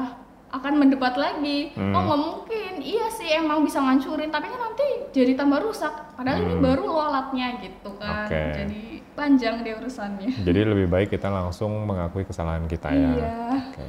akan 0.47 0.73
mendebat 0.77 1.15
lagi 1.15 1.75
Hmm. 1.75 1.91
oh 1.91 2.01
nggak 2.01 2.21
mungkin 2.21 2.71
iya 2.79 3.09
sih 3.09 3.27
emang 3.29 3.61
bisa 3.61 3.77
ngancurin 3.77 4.29
tapi 4.29 4.47
kan 4.47 4.61
nanti 4.61 4.87
jadi 5.11 5.35
tambah 5.35 5.59
rusak 5.59 5.91
padahal 6.15 6.39
ini 6.39 6.55
Hmm. 6.55 6.63
baru 6.63 6.83
lo 6.85 7.01
alatnya 7.03 7.59
gitu 7.59 7.91
kan 7.97 8.25
Oke. 8.25 8.43
jadi 8.55 8.81
panjang 9.11 9.55
deh 9.59 9.75
urusannya 9.75 10.29
Jadi 10.41 10.59
lebih 10.63 10.87
baik 10.87 11.09
kita 11.09 11.27
langsung 11.27 11.73
mengakui 11.83 12.23
kesalahan 12.23 12.63
kita 12.65 12.87
ya. 12.89 13.11
iya 13.11 13.35
Oke. 13.67 13.87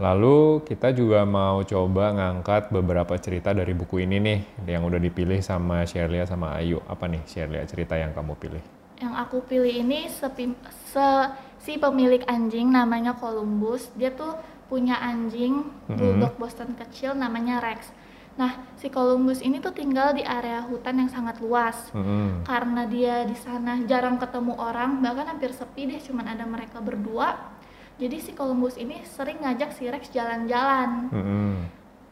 Lalu 0.00 0.64
kita 0.64 0.90
juga 0.90 1.22
mau 1.22 1.60
coba 1.60 2.08
ngangkat 2.10 2.72
beberapa 2.72 3.12
cerita 3.20 3.52
dari 3.52 3.76
buku 3.76 4.00
ini 4.00 4.16
nih 4.16 4.38
yang 4.66 4.82
udah 4.82 4.96
dipilih 4.96 5.44
sama 5.44 5.84
Sherlia 5.84 6.24
sama 6.24 6.56
Ayu. 6.56 6.80
Apa 6.88 7.04
nih 7.04 7.20
Sherlia 7.28 7.60
cerita 7.62 7.94
yang 7.94 8.16
kamu 8.16 8.32
pilih? 8.34 8.64
Yang 9.00 9.14
aku 9.16 9.36
pilih 9.48 9.72
ini 9.72 10.12
sepim, 10.12 10.52
se, 10.92 11.08
si 11.56 11.80
pemilik 11.80 12.20
anjing 12.28 12.68
namanya 12.68 13.16
Columbus. 13.16 13.88
Dia 13.96 14.12
tuh 14.12 14.36
punya 14.68 15.00
anjing 15.00 15.66
bulldog 15.88 16.36
Boston 16.36 16.76
kecil 16.76 17.16
namanya 17.16 17.58
Rex. 17.64 17.90
Nah, 18.38 18.60
si 18.78 18.92
Columbus 18.92 19.42
ini 19.42 19.58
tuh 19.58 19.74
tinggal 19.74 20.14
di 20.14 20.22
area 20.22 20.62
hutan 20.64 21.00
yang 21.00 21.10
sangat 21.10 21.42
luas. 21.42 21.90
Mm-mm. 21.96 22.44
Karena 22.46 22.86
dia 22.86 23.24
di 23.26 23.34
sana 23.34 23.80
jarang 23.88 24.20
ketemu 24.20 24.54
orang, 24.56 25.02
bahkan 25.02 25.32
hampir 25.32 25.50
sepi 25.50 25.90
deh, 25.90 26.00
cuman 26.00 26.36
ada 26.36 26.44
mereka 26.46 26.78
berdua. 26.78 27.56
Jadi 28.00 28.16
si 28.20 28.32
Columbus 28.32 28.80
ini 28.80 29.00
sering 29.04 29.44
ngajak 29.44 29.76
si 29.76 29.88
Rex 29.88 30.08
jalan-jalan. 30.12 31.08
Mm-mm. 31.12 31.52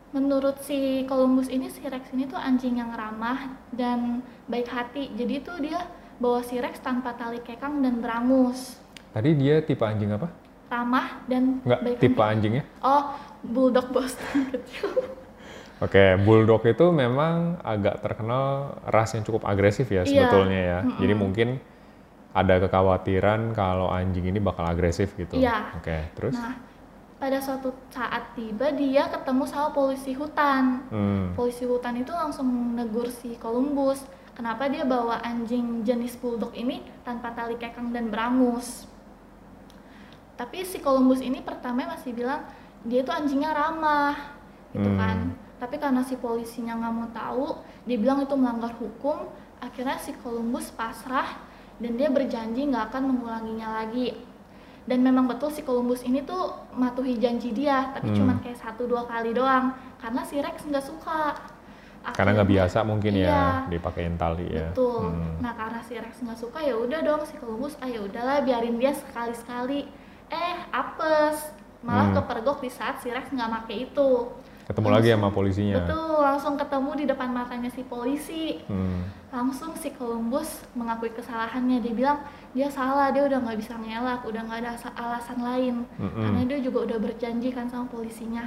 Menurut 0.09 0.65
si 0.65 1.05
Columbus 1.05 1.53
ini, 1.53 1.69
si 1.69 1.85
Rex 1.85 2.13
ini 2.17 2.25
tuh 2.25 2.41
anjing 2.41 2.81
yang 2.81 2.93
ramah 2.97 3.57
dan 3.73 4.25
baik 4.49 4.69
hati. 4.69 5.13
Jadi 5.13 5.35
tuh 5.45 5.57
dia 5.61 5.81
bawa 6.19 6.43
si 6.43 6.59
Rex 6.59 6.79
tanpa 6.79 7.15
tali 7.15 7.39
kekang 7.39 7.79
dan 7.79 8.03
berangus. 8.03 8.77
Tadi 9.11 9.31
dia 9.35 9.63
tipe 9.63 9.83
anjing 9.83 10.13
apa? 10.13 10.29
Ramah 10.69 11.25
dan 11.25 11.65
Enggak, 11.65 11.81
baik 11.81 11.97
tipe 11.97 12.21
hati. 12.21 12.33
anjingnya? 12.37 12.63
Oh, 12.83 13.03
bulldog 13.41 13.89
Boston 13.89 14.45
kecil. 14.53 14.91
Oke, 15.79 16.19
bulldog 16.21 16.67
itu 16.67 16.91
memang 16.91 17.63
agak 17.63 18.03
terkenal 18.03 18.77
ras 18.85 19.15
yang 19.15 19.23
cukup 19.23 19.47
agresif 19.47 19.87
ya 19.89 20.03
Iya. 20.03 20.27
sebetulnya 20.27 20.61
ya. 20.61 20.79
Jadi 20.99 21.15
mungkin 21.15 21.49
ada 22.35 22.59
kekhawatiran 22.59 23.55
kalau 23.55 23.87
anjing 23.89 24.27
ini 24.27 24.43
bakal 24.43 24.67
agresif 24.67 25.15
gitu. 25.15 25.39
Iya. 25.39 25.79
Oke, 25.79 26.11
terus? 26.19 26.35
Nah, 26.35 26.59
pada 27.17 27.39
suatu 27.39 27.71
saat 27.89 28.35
tiba 28.35 28.75
dia 28.75 29.07
ketemu 29.07 29.47
sama 29.47 29.71
polisi 29.71 30.13
hutan. 30.13 30.83
Hmm. 30.91 31.27
Polisi 31.33 31.63
hutan 31.63 31.95
itu 31.95 32.11
langsung 32.11 32.47
negur 32.75 33.07
si 33.09 33.39
Columbus. 33.39 34.03
Kenapa 34.39 34.71
dia 34.71 34.87
bawa 34.87 35.19
anjing 35.19 35.83
jenis 35.83 36.15
bulldog 36.15 36.55
ini 36.55 36.87
tanpa 37.03 37.35
tali 37.35 37.59
kekang 37.59 37.91
dan 37.91 38.07
berangus? 38.07 38.87
Tapi 40.39 40.63
si 40.63 40.79
Columbus 40.79 41.19
ini 41.19 41.43
pertama 41.43 41.83
masih 41.91 42.15
bilang 42.15 42.47
dia 42.87 43.03
itu 43.03 43.11
anjingnya 43.11 43.51
ramah, 43.51 44.15
gitu 44.71 44.87
Hmm. 44.87 44.95
kan. 44.95 45.19
Tapi 45.59 45.83
karena 45.83 46.07
si 46.07 46.15
polisinya 46.15 46.79
nggak 46.79 46.95
mau 46.95 47.09
tahu, 47.11 47.47
dia 47.83 47.99
bilang 47.99 48.23
itu 48.23 48.31
melanggar 48.39 48.71
hukum. 48.79 49.27
Akhirnya 49.59 49.99
si 49.99 50.15
Columbus 50.23 50.71
pasrah 50.71 51.43
dan 51.83 51.99
dia 51.99 52.07
berjanji 52.07 52.71
nggak 52.71 52.95
akan 52.95 53.11
mengulanginya 53.11 53.83
lagi. 53.83 54.23
Dan 54.87 55.03
memang 55.03 55.27
betul 55.27 55.51
si 55.51 55.67
Columbus 55.67 56.07
ini 56.07 56.23
tuh 56.23 56.55
matuhi 56.79 57.19
janji 57.19 57.51
dia, 57.51 57.91
tapi 57.91 58.15
Hmm. 58.15 58.23
cuma 58.23 58.33
kayak 58.39 58.63
satu 58.63 58.87
dua 58.87 59.03
kali 59.03 59.35
doang. 59.35 59.75
Karena 59.99 60.23
si 60.23 60.39
Rex 60.39 60.63
nggak 60.63 60.87
suka. 60.87 61.35
Karena 62.09 62.31
nggak 62.35 62.51
biasa 62.51 62.79
mungkin 62.83 63.13
Iya. 63.15 63.29
ya 63.29 63.41
dipakein 63.69 64.15
tali 64.15 64.49
ya. 64.49 64.71
Betul. 64.71 65.13
Hmm. 65.13 65.39
Nah 65.39 65.53
karena 65.53 65.81
si 65.83 65.95
Rex 65.95 66.19
nggak 66.19 66.39
suka 66.39 66.59
ya 66.59 66.75
udah 66.75 67.01
dong 67.01 67.23
si 67.23 67.35
Columbus, 67.37 67.77
ah 67.79 67.87
ya 67.87 68.01
udahlah 68.01 68.43
biarin 68.43 68.77
dia 68.77 68.91
sekali 68.91 69.33
sekali. 69.33 69.81
Eh 70.29 70.57
apes, 70.69 71.53
malah 71.81 72.11
Hmm. 72.11 72.17
kepergok 72.17 72.59
di 72.59 72.69
saat 72.69 72.99
si 72.99 73.09
Rex 73.09 73.29
nggak 73.29 73.51
make 73.51 73.75
itu. 73.87 74.11
Ketemu 74.65 74.89
lagi 74.91 75.09
sama 75.09 75.33
polisinya. 75.33 75.81
Betul, 75.81 76.21
langsung 76.21 76.55
ketemu 76.55 76.91
di 76.93 77.05
depan 77.07 77.29
matanya 77.31 77.71
si 77.71 77.81
polisi. 77.83 78.61
Hmm. 78.69 79.01
Langsung 79.29 79.73
si 79.73 79.89
Columbus 79.91 80.69
mengakui 80.73 81.09
kesalahannya. 81.11 81.81
Dia 81.81 81.95
bilang 81.95 82.19
dia 82.53 82.69
salah, 82.69 83.09
dia 83.09 83.25
udah 83.25 83.39
nggak 83.39 83.57
bisa 83.57 83.73
ngelak, 83.75 84.21
udah 84.23 84.43
nggak 84.45 84.61
ada 84.61 84.71
asa- 84.75 84.93
alasan 84.95 85.41
lain. 85.41 85.75
Mm-mm. 85.97 86.21
Karena 86.21 86.41
dia 86.45 86.59
juga 86.61 86.85
udah 86.85 86.99
berjanji 86.99 87.49
kan 87.49 87.65
sama 87.65 87.89
polisinya. 87.89 88.45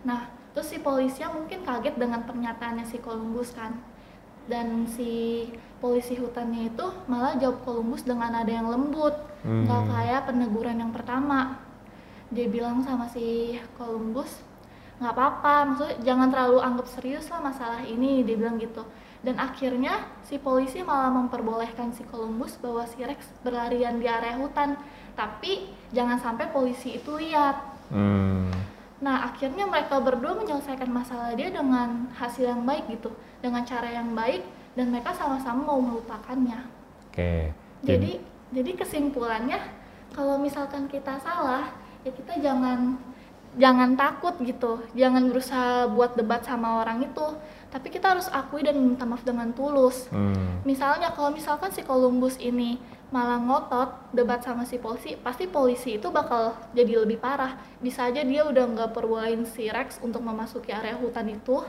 Nah, 0.00 0.32
terus 0.52 0.68
si 0.70 0.78
polisinya 0.82 1.34
mungkin 1.36 1.62
kaget 1.62 1.94
dengan 1.96 2.26
pernyataannya 2.26 2.86
si 2.88 2.98
Columbus 2.98 3.54
kan. 3.54 3.78
Dan 4.50 4.90
si 4.90 5.46
polisi 5.78 6.18
hutannya 6.18 6.74
itu 6.74 6.86
malah 7.06 7.38
jawab 7.38 7.62
Columbus 7.62 8.02
dengan 8.02 8.34
nada 8.34 8.50
yang 8.50 8.68
lembut, 8.68 9.14
Hmm. 9.40 9.64
nggak 9.64 9.82
kayak 9.88 10.20
peneguran 10.28 10.76
yang 10.82 10.92
pertama. 10.92 11.56
Dia 12.28 12.46
bilang 12.46 12.84
sama 12.84 13.08
si 13.08 13.56
Columbus, 13.78 14.42
nggak 15.00 15.14
apa-apa, 15.16 15.54
maksudnya 15.70 15.96
jangan 16.04 16.28
terlalu 16.28 16.58
anggap 16.60 16.86
serius 16.92 17.26
lah 17.32 17.40
masalah 17.40 17.82
ini, 17.86 18.20
dia 18.26 18.36
bilang 18.36 18.60
gitu. 18.60 18.84
Dan 19.20 19.36
akhirnya 19.36 20.08
si 20.24 20.40
polisi 20.40 20.80
malah 20.80 21.12
memperbolehkan 21.12 21.92
si 21.92 22.04
Columbus 22.08 22.56
bawa 22.60 22.88
si 22.88 23.00
Rex 23.04 23.24
berlarian 23.44 24.00
di 24.00 24.08
area 24.08 24.36
hutan, 24.36 24.76
tapi 25.16 25.68
jangan 25.92 26.20
sampai 26.20 26.48
polisi 26.52 26.96
itu 26.96 27.16
lihat. 27.16 27.56
Hmm. 27.92 28.48
Nah, 29.00 29.32
akhirnya 29.32 29.64
mereka 29.64 29.96
berdua 29.96 30.36
menyelesaikan 30.36 30.92
masalah 30.92 31.32
dia 31.32 31.48
dengan 31.48 32.12
hasil 32.12 32.44
yang 32.44 32.62
baik 32.68 32.84
gitu, 32.92 33.08
dengan 33.40 33.64
cara 33.64 33.88
yang 33.88 34.12
baik 34.12 34.44
dan 34.76 34.92
mereka 34.92 35.16
sama-sama 35.16 35.64
mau 35.64 35.80
melupakannya. 35.80 36.68
Oke. 37.08 37.56
Jadi, 37.80 38.20
jadi 38.52 38.70
kesimpulannya 38.76 39.56
kalau 40.12 40.36
misalkan 40.36 40.84
kita 40.84 41.16
salah, 41.16 41.72
ya 42.04 42.12
kita 42.12 42.36
jangan 42.44 43.00
jangan 43.58 43.98
takut 43.98 44.38
gitu, 44.46 44.78
jangan 44.94 45.26
berusaha 45.26 45.90
buat 45.90 46.14
debat 46.14 46.38
sama 46.46 46.78
orang 46.86 47.02
itu, 47.02 47.26
tapi 47.74 47.90
kita 47.90 48.14
harus 48.14 48.30
akui 48.30 48.62
dan 48.62 48.78
minta 48.78 49.02
maaf 49.02 49.26
dengan 49.26 49.50
tulus. 49.50 50.06
Hmm. 50.14 50.62
Misalnya 50.62 51.10
kalau 51.10 51.34
misalkan 51.34 51.74
si 51.74 51.82
Columbus 51.82 52.38
ini 52.38 52.78
malah 53.10 53.42
ngotot 53.42 54.14
debat 54.14 54.38
sama 54.38 54.62
si 54.62 54.78
polisi, 54.78 55.18
pasti 55.18 55.50
polisi 55.50 55.98
itu 55.98 56.14
bakal 56.14 56.54
jadi 56.78 57.02
lebih 57.02 57.18
parah. 57.18 57.58
Bisa 57.82 58.06
aja 58.06 58.22
dia 58.22 58.46
udah 58.46 58.70
nggak 58.70 58.94
perbolehin 58.94 59.42
si 59.42 59.66
Rex 59.66 59.98
untuk 59.98 60.22
memasuki 60.22 60.70
area 60.70 60.94
hutan 60.94 61.26
itu, 61.26 61.66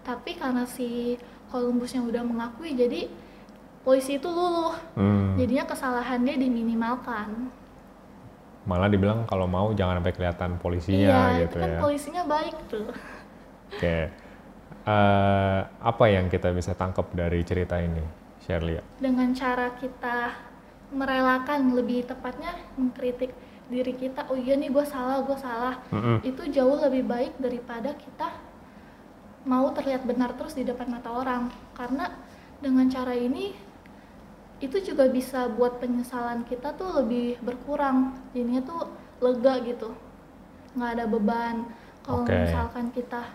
tapi 0.00 0.40
karena 0.40 0.64
si 0.64 1.20
Columbusnya 1.52 2.00
udah 2.00 2.24
mengakui, 2.24 2.72
jadi 2.72 3.12
polisi 3.84 4.16
itu 4.16 4.28
luluh. 4.28 4.72
Hmm. 4.96 5.36
Jadinya 5.36 5.68
kesalahan 5.68 6.24
dia 6.24 6.40
diminimalkan. 6.40 7.52
Malah 8.68 8.88
dibilang 8.92 9.24
kalau 9.24 9.48
mau 9.48 9.72
jangan 9.72 10.04
sampai 10.04 10.12
kelihatan 10.12 10.50
polisinya 10.60 11.38
iya, 11.38 11.48
gitu 11.48 11.56
itu 11.56 11.64
kan 11.64 11.70
ya. 11.72 11.80
polisinya 11.80 12.22
baik 12.28 12.56
tuh. 12.68 12.88
Oke. 13.72 13.96
Eh, 14.80 15.60
apa 15.64 16.04
yang 16.08 16.32
kita 16.32 16.52
bisa 16.56 16.72
tangkap 16.72 17.08
dari 17.12 17.40
cerita 17.44 17.76
ini, 17.80 18.02
Sherlia? 18.44 18.80
Dengan 18.96 19.32
cara 19.36 19.76
kita 19.76 20.32
merelakan, 20.90 21.76
lebih 21.76 22.08
tepatnya 22.08 22.56
mengkritik 22.74 23.30
diri 23.70 23.94
kita, 23.94 24.26
oh 24.26 24.34
iya 24.34 24.58
nih 24.58 24.68
gue 24.68 24.82
salah, 24.82 25.22
gue 25.22 25.38
salah. 25.38 25.78
Mm-mm. 25.94 26.26
Itu 26.26 26.48
jauh 26.50 26.80
lebih 26.82 27.06
baik 27.06 27.38
daripada 27.38 27.94
kita 27.94 28.28
mau 29.46 29.70
terlihat 29.72 30.04
benar 30.04 30.34
terus 30.34 30.58
di 30.58 30.66
depan 30.66 30.90
mata 30.90 31.14
orang. 31.14 31.48
Karena 31.72 32.10
dengan 32.58 32.90
cara 32.90 33.14
ini 33.14 33.54
itu 34.60 34.76
juga 34.84 35.08
bisa 35.08 35.48
buat 35.48 35.80
penyesalan 35.80 36.44
kita 36.44 36.76
tuh 36.76 37.00
lebih 37.02 37.40
berkurang. 37.40 38.12
Jadinya 38.36 38.62
tuh 38.64 38.80
lega 39.20 39.60
gitu. 39.64 39.90
nggak 40.70 40.90
ada 41.00 41.04
beban. 41.10 41.56
Kalau 42.06 42.22
Oke. 42.22 42.30
misalkan 42.30 42.94
kita 42.94 43.26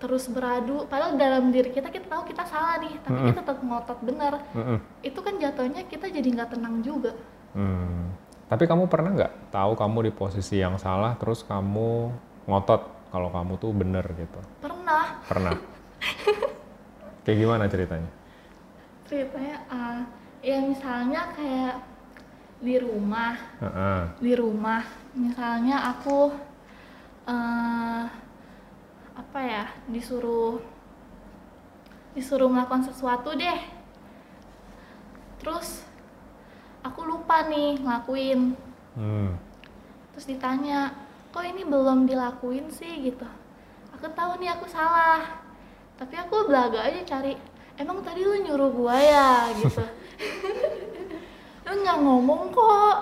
terus 0.00 0.26
beradu, 0.32 0.88
padahal 0.88 1.14
dalam 1.14 1.52
diri 1.52 1.70
kita 1.70 1.92
kita 1.92 2.08
tahu 2.08 2.26
kita 2.26 2.42
salah 2.48 2.80
nih, 2.80 2.96
tapi 3.04 3.14
Mm-mm. 3.14 3.28
kita 3.30 3.40
tetap 3.44 3.58
ngotot 3.60 3.98
benar. 4.02 4.32
Mm-mm. 4.56 4.78
Itu 5.04 5.20
kan 5.20 5.36
jatuhnya 5.38 5.84
kita 5.86 6.10
jadi 6.10 6.24
nggak 6.26 6.58
tenang 6.58 6.80
juga. 6.82 7.12
Hmm. 7.52 8.10
Tapi 8.48 8.64
kamu 8.66 8.88
pernah 8.88 9.12
nggak 9.14 9.52
tahu 9.54 9.76
kamu 9.76 10.10
di 10.10 10.12
posisi 10.16 10.58
yang 10.58 10.80
salah, 10.80 11.14
terus 11.20 11.44
kamu 11.46 12.10
ngotot 12.48 12.82
kalau 13.12 13.28
kamu 13.30 13.52
tuh 13.60 13.70
bener 13.76 14.04
gitu? 14.16 14.40
Pernah 14.58 14.82
Pernah? 15.28 15.54
Kayak 17.24 17.38
gimana 17.38 17.64
ceritanya? 17.70 18.10
ceritanya, 19.12 19.60
ah, 19.68 20.00
ya 20.42 20.58
misalnya 20.58 21.30
kayak 21.38 21.78
di 22.58 22.74
rumah, 22.78 23.34
Heeh. 23.62 24.00
di 24.18 24.32
rumah. 24.34 24.82
Misalnya 25.14 25.94
aku 25.94 26.34
eh 27.30 28.04
apa 29.12 29.38
ya 29.38 29.70
disuruh 29.86 30.58
disuruh 32.18 32.50
melakukan 32.50 32.90
sesuatu 32.90 33.38
deh. 33.38 33.60
Terus 35.38 35.86
aku 36.82 37.06
lupa 37.06 37.46
nih 37.46 37.78
ngelakuin. 37.78 38.58
Hmm. 38.92 39.40
terus 40.12 40.28
ditanya 40.28 40.92
kok 41.32 41.40
ini 41.48 41.64
belum 41.64 42.04
dilakuin 42.04 42.68
sih? 42.68 43.08
Gitu. 43.08 43.24
Aku 43.96 44.04
tahu 44.12 44.36
nih 44.36 44.52
aku 44.52 44.68
salah. 44.68 45.40
Tapi 45.96 46.18
aku 46.20 46.44
belaga 46.44 46.84
aja 46.84 47.00
cari 47.06 47.32
emang 47.80 48.04
tadi 48.04 48.20
lu 48.20 48.36
nyuruh 48.44 48.70
gua 48.74 48.96
ya? 49.00 49.48
Gitu 49.56 49.80
lu 51.62 51.74
nggak 51.78 51.98
ngomong 51.98 52.42
kok 52.50 52.96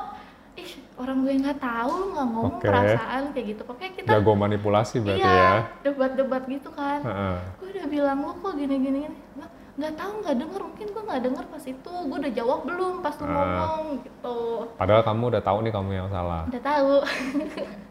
ih 0.54 0.70
orang 0.94 1.16
gue 1.20 1.32
nggak 1.38 1.58
tahu 1.58 1.90
lu 1.92 2.06
nggak 2.12 2.28
ngomong 2.28 2.54
Oke. 2.54 2.66
perasaan 2.66 3.22
kayak 3.32 3.46
gitu 3.48 3.62
pokoknya 3.64 3.90
kita 3.94 4.08
Jago 4.12 4.32
manipulasi 4.34 4.96
berarti 4.98 5.20
iya 5.20 5.32
ya? 5.32 5.52
debat-debat 5.82 6.42
gitu 6.46 6.68
kan 6.70 7.00
Heeh. 7.00 7.36
gue 7.56 7.68
udah 7.72 7.86
bilang 7.88 8.18
lu 8.20 8.32
kok 8.36 8.52
gini 8.54 8.76
gini 8.76 8.98
gini 9.02 9.18
Bilang, 9.32 9.50
nggak 9.72 9.92
tahu 9.96 10.12
nggak 10.20 10.36
denger 10.36 10.60
mungkin 10.62 10.86
gue 10.86 11.02
nggak 11.02 11.22
denger 11.22 11.44
pas 11.46 11.64
itu 11.64 11.92
gue 12.04 12.18
udah 12.20 12.32
jawab 12.34 12.60
belum 12.62 12.94
pas 13.00 13.14
lu 13.14 13.24
Ah. 13.24 13.32
ngomong 13.32 13.80
gitu 14.02 14.38
Padahal 14.76 15.02
kamu 15.02 15.22
udah 15.26 15.42
tahu 15.42 15.58
nih 15.60 15.72
kamu 15.72 15.90
yang 15.94 16.08
salah. 16.08 16.42
udah 16.46 16.62
tahu 16.62 16.92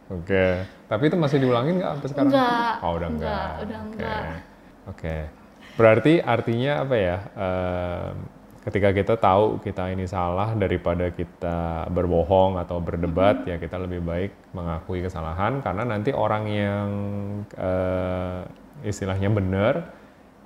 Oke. 0.09 0.45
Tapi 0.85 1.03
itu 1.05 1.13
masih 1.15 1.37
diulangin 1.37 1.77
nggak 1.77 1.91
sampai 1.93 2.09
sekarang? 2.09 2.29
Enggak. 2.29 2.73
Oh 2.79 2.91
udah 2.95 3.09
enggak. 3.09 3.29
Enggak, 3.29 3.61
udah 3.61 3.77
Oke. 3.77 3.89
enggak. 3.93 4.21
Oke. 4.85 5.15
Berarti 5.75 6.13
artinya 6.19 6.73
apa 6.81 6.95
ya? 6.97 7.17
Em, 7.31 8.13
ketika 8.59 8.89
kita 8.91 9.13
tahu 9.15 9.63
kita 9.63 9.87
ini 9.95 10.03
salah 10.03 10.51
daripada 10.51 11.07
kita 11.09 11.87
berbohong 11.87 12.59
atau 12.59 12.83
berdebat 12.83 13.47
ya 13.47 13.55
kita 13.55 13.79
lebih 13.79 14.03
baik 14.03 14.31
mengakui 14.51 14.99
kesalahan 14.99 15.63
karena 15.63 15.87
nanti 15.87 16.11
orang 16.11 16.43
yang 16.51 16.87
eh, 17.55 18.39
istilahnya 18.83 19.31
benar 19.31 19.95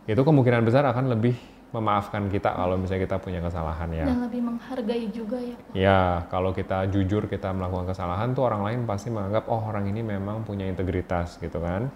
itu 0.05 0.21
kemungkinan 0.21 0.61
besar 0.61 0.85
akan 0.85 1.09
lebih 1.09 1.33
memaafkan 1.73 2.29
kita 2.29 2.53
kalau 2.53 2.77
misalnya 2.77 3.09
kita 3.09 3.17
punya 3.17 3.41
kesalahan 3.41 3.89
ya. 3.89 4.05
dan 4.05 4.29
lebih 4.29 4.45
menghargai 4.45 5.09
juga 5.09 5.41
ya 5.41 5.57
Pak. 5.57 5.73
Ya, 5.73 6.01
kalau 6.29 6.53
kita 6.53 6.85
jujur 6.93 7.25
kita 7.25 7.49
melakukan 7.49 7.89
kesalahan 7.89 8.37
tuh 8.37 8.45
orang 8.45 8.61
lain 8.61 8.79
pasti 8.85 9.09
menganggap 9.09 9.49
oh 9.49 9.73
orang 9.73 9.89
ini 9.89 10.05
memang 10.05 10.45
punya 10.45 10.69
integritas 10.69 11.41
gitu 11.41 11.57
kan. 11.57 11.89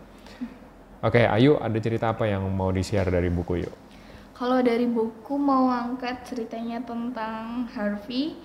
Oke, 1.06 1.30
Ayu 1.30 1.62
ada 1.62 1.78
cerita 1.78 2.10
apa 2.10 2.26
yang 2.26 2.42
mau 2.50 2.74
di-share 2.74 3.06
dari 3.14 3.30
buku 3.30 3.62
yuk? 3.62 3.87
Kalau 4.38 4.62
dari 4.62 4.86
buku 4.86 5.34
mau 5.34 5.66
angkat 5.66 6.22
ceritanya 6.30 6.78
tentang 6.86 7.66
Harvey. 7.74 8.38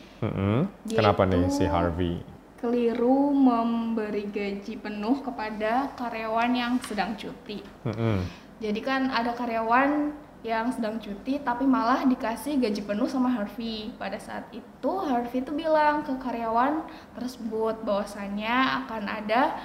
Dia 0.88 0.96
Kenapa 0.96 1.28
nih 1.28 1.52
si 1.52 1.68
Harvey? 1.68 2.24
keliru 2.62 3.34
memberi 3.34 4.30
gaji 4.30 4.78
penuh 4.78 5.18
kepada 5.18 5.90
karyawan 5.98 6.54
yang 6.54 6.78
sedang 6.86 7.18
cuti. 7.18 7.58
Mm-mm. 7.82 8.22
Jadi 8.62 8.78
kan 8.78 9.10
ada 9.10 9.34
karyawan 9.34 10.14
yang 10.46 10.70
sedang 10.70 11.02
cuti 11.02 11.42
tapi 11.42 11.66
malah 11.66 12.06
dikasih 12.06 12.62
gaji 12.62 12.86
penuh 12.86 13.10
sama 13.10 13.34
Harvey. 13.34 13.90
Pada 13.98 14.14
saat 14.22 14.46
itu 14.54 14.92
Harvey 15.02 15.42
itu 15.42 15.50
bilang 15.50 16.06
ke 16.06 16.14
karyawan 16.22 16.86
tersebut 17.18 17.82
bahwasannya 17.82 18.86
akan 18.86 19.10
ada 19.10 19.58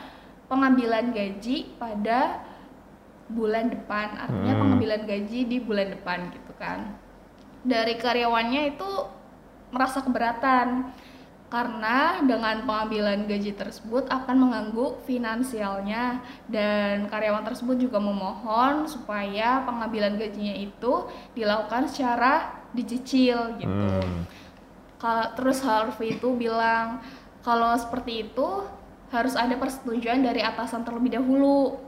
pengambilan 0.50 1.14
gaji 1.14 1.78
pada 1.78 2.42
bulan 3.28 3.72
depan. 3.72 4.16
Artinya 4.16 4.54
Hmm. 4.56 4.62
pengambilan 4.64 5.02
gaji 5.04 5.40
di 5.46 5.58
bulan 5.60 5.92
depan 5.94 6.32
gitu 6.32 6.52
kan. 6.56 6.96
Dari 7.68 8.00
karyawannya 8.00 8.76
itu 8.76 8.90
merasa 9.72 10.00
keberatan 10.00 10.96
karena 11.48 12.20
dengan 12.28 12.68
pengambilan 12.68 13.24
gaji 13.24 13.56
tersebut 13.56 14.12
akan 14.12 14.36
mengganggu 14.36 15.00
finansialnya 15.08 16.20
dan 16.52 17.08
karyawan 17.08 17.48
tersebut 17.48 17.80
juga 17.80 18.04
memohon 18.04 18.84
supaya 18.84 19.64
pengambilan 19.64 20.20
gajinya 20.20 20.56
itu 20.60 21.08
dilakukan 21.32 21.88
secara 21.88 22.52
dicicil 22.76 23.56
gitu. 23.64 23.72
Hmm. 23.72 24.28
Kalau 25.00 25.28
terus 25.40 25.64
Harvey 25.64 26.20
itu 26.20 26.28
bilang 26.36 27.00
kalau 27.48 27.72
seperti 27.80 28.28
itu 28.28 28.68
harus 29.08 29.40
ada 29.40 29.56
persetujuan 29.56 30.20
dari 30.20 30.44
atasan 30.44 30.84
terlebih 30.84 31.16
dahulu. 31.16 31.80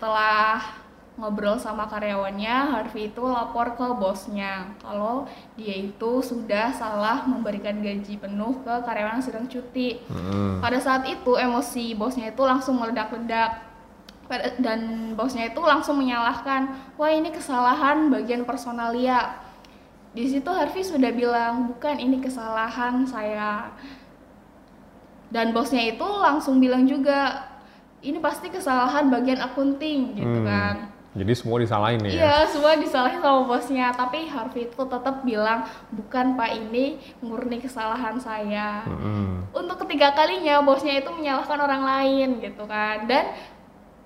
Setelah 0.00 0.80
ngobrol 1.20 1.60
sama 1.60 1.84
karyawannya, 1.84 2.72
Harvey 2.72 3.12
itu 3.12 3.20
lapor 3.20 3.76
ke 3.76 3.84
bosnya 4.00 4.72
kalau 4.80 5.28
dia 5.60 5.76
itu 5.76 6.24
sudah 6.24 6.72
salah 6.72 7.28
memberikan 7.28 7.84
gaji 7.84 8.16
penuh 8.16 8.64
ke 8.64 8.80
karyawan 8.80 9.20
yang 9.20 9.26
sedang 9.28 9.44
cuti. 9.44 10.00
Mm-mm. 10.08 10.64
Pada 10.64 10.80
saat 10.80 11.04
itu 11.04 11.36
emosi 11.36 11.92
bosnya 11.92 12.32
itu 12.32 12.40
langsung 12.40 12.80
meledak-ledak 12.80 13.60
dan 14.64 15.12
bosnya 15.12 15.52
itu 15.52 15.60
langsung 15.60 16.00
menyalahkan, 16.00 16.96
wah 16.96 17.12
ini 17.12 17.28
kesalahan 17.28 18.08
bagian 18.08 18.48
personalia. 18.48 19.36
Di 20.16 20.32
situ 20.32 20.48
Harvey 20.48 20.80
sudah 20.80 21.12
bilang 21.12 21.76
bukan 21.76 22.00
ini 22.00 22.24
kesalahan 22.24 23.04
saya. 23.04 23.68
Dan 25.28 25.52
bosnya 25.52 25.92
itu 25.92 26.08
langsung 26.08 26.56
bilang 26.56 26.88
juga 26.88 27.49
ini 28.00 28.18
pasti 28.18 28.48
kesalahan 28.48 29.08
bagian 29.08 29.40
akunting 29.40 30.16
gitu 30.16 30.38
Hmm. 30.40 30.48
kan. 30.48 30.76
Jadi 31.10 31.32
semua 31.34 31.58
disalahin 31.58 32.06
ya? 32.06 32.10
Iya, 32.14 32.36
semua 32.46 32.78
disalahin 32.78 33.18
sama 33.18 33.42
bosnya, 33.42 33.90
tapi 33.90 34.30
Harvey 34.30 34.70
itu 34.70 34.78
tetap 34.78 35.26
bilang 35.26 35.66
bukan 35.90 36.38
Pak 36.38 36.50
ini 36.54 37.02
murni 37.18 37.58
kesalahan 37.58 38.14
saya 38.14 38.86
Mm-mm. 38.86 39.50
untuk 39.50 39.82
ketiga 39.82 40.14
kalinya 40.14 40.62
bosnya 40.62 41.02
itu 41.02 41.10
menyalahkan 41.10 41.58
orang 41.58 41.82
lain 41.82 42.38
gitu 42.38 42.62
kan 42.62 43.10
dan 43.10 43.34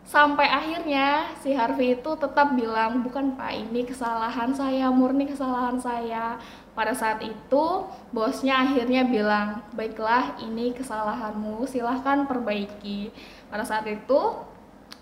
sampai 0.05 0.49
akhirnya 0.49 1.33
si 1.41 1.53
Harvey 1.53 1.97
itu 1.97 2.11
tetap 2.17 2.53
bilang 2.53 3.01
bukan 3.01 3.37
pak 3.37 3.57
ini 3.57 3.89
kesalahan 3.89 4.53
saya 4.53 4.93
murni 4.93 5.25
kesalahan 5.25 5.81
saya 5.81 6.37
pada 6.75 6.91
saat 6.91 7.23
itu 7.23 7.65
bosnya 8.11 8.67
akhirnya 8.67 9.07
bilang 9.07 9.63
baiklah 9.73 10.39
ini 10.43 10.75
kesalahanmu 10.75 11.65
silahkan 11.71 12.27
perbaiki 12.27 13.15
pada 13.47 13.63
saat 13.63 13.87
itu 13.87 14.21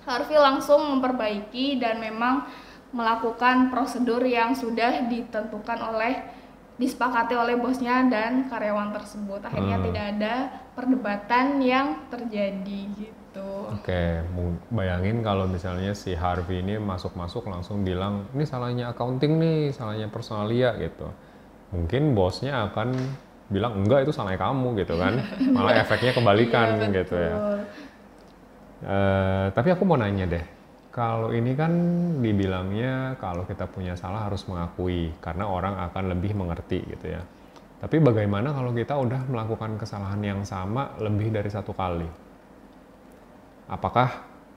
Harvey 0.05 0.37
langsung 0.37 0.83
memperbaiki 0.97 1.81
dan 1.81 2.03
memang 2.03 2.45
melakukan 2.93 3.73
prosedur 3.73 4.21
yang 4.21 4.53
sudah 4.53 5.09
ditentukan 5.09 5.81
oleh 5.81 6.21
disepakati 6.77 7.39
oleh 7.39 7.57
bosnya 7.57 8.05
dan 8.11 8.51
karyawan 8.51 8.91
tersebut. 8.91 9.41
Akhirnya 9.45 9.79
Hmm. 9.79 9.87
tidak 9.87 10.05
ada 10.17 10.35
perdebatan 10.75 11.63
yang 11.63 11.87
terjadi 12.11 12.81
gitu. 12.99 13.51
Oke, 13.71 14.21
bayangin 14.69 15.25
kalau 15.25 15.47
misalnya 15.49 15.95
si 15.97 16.13
Harvey 16.13 16.61
ini 16.61 16.77
masuk-masuk 16.77 17.49
langsung 17.49 17.81
bilang, 17.87 18.29
ini 18.37 18.45
salahnya 18.45 18.93
accounting 18.93 19.41
nih, 19.41 19.73
salahnya 19.73 20.11
personalia 20.11 20.75
gitu. 20.77 21.09
Mungkin 21.73 22.13
bosnya 22.13 22.69
akan 22.69 22.93
bilang, 23.49 23.85
enggak 23.85 24.05
itu 24.05 24.13
salahnya 24.13 24.41
kamu 24.41 24.77
gitu 24.85 24.95
kan. 25.01 25.19
Malah 25.57 25.81
efeknya 25.81 26.13
kebalikan 26.13 26.69
Iya, 26.79 26.89
gitu 27.03 27.17
ya. 27.17 27.33
betul. 27.37 27.59
Eh, 28.83 29.47
tapi 29.55 29.69
aku 29.71 29.83
mau 29.87 29.95
nanya 29.95 30.27
deh, 30.27 30.45
kalau 30.91 31.31
ini 31.31 31.55
kan 31.55 31.73
dibilangnya 32.19 33.15
kalau 33.23 33.47
kita 33.47 33.71
punya 33.71 33.95
salah 33.95 34.27
harus 34.27 34.43
mengakui 34.51 35.15
karena 35.23 35.47
orang 35.47 35.79
akan 35.89 36.11
lebih 36.13 36.35
mengerti 36.35 36.83
gitu 36.91 37.15
ya. 37.15 37.23
Tapi 37.79 37.99
bagaimana 37.99 38.51
kalau 38.55 38.71
kita 38.75 38.95
udah 38.95 39.27
melakukan 39.27 39.79
kesalahan 39.79 40.23
yang 40.23 40.41
sama 40.43 40.95
lebih 40.99 41.31
dari 41.31 41.51
satu 41.51 41.71
kali? 41.75 42.07
Apakah 43.71 44.11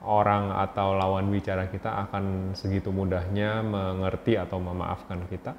orang 0.06 0.54
atau 0.54 0.94
lawan 0.94 1.30
bicara 1.30 1.66
kita 1.66 2.06
akan 2.06 2.54
segitu 2.54 2.90
mudahnya 2.90 3.62
mengerti 3.62 4.38
atau 4.38 4.58
memaafkan 4.58 5.22
kita? 5.30 5.54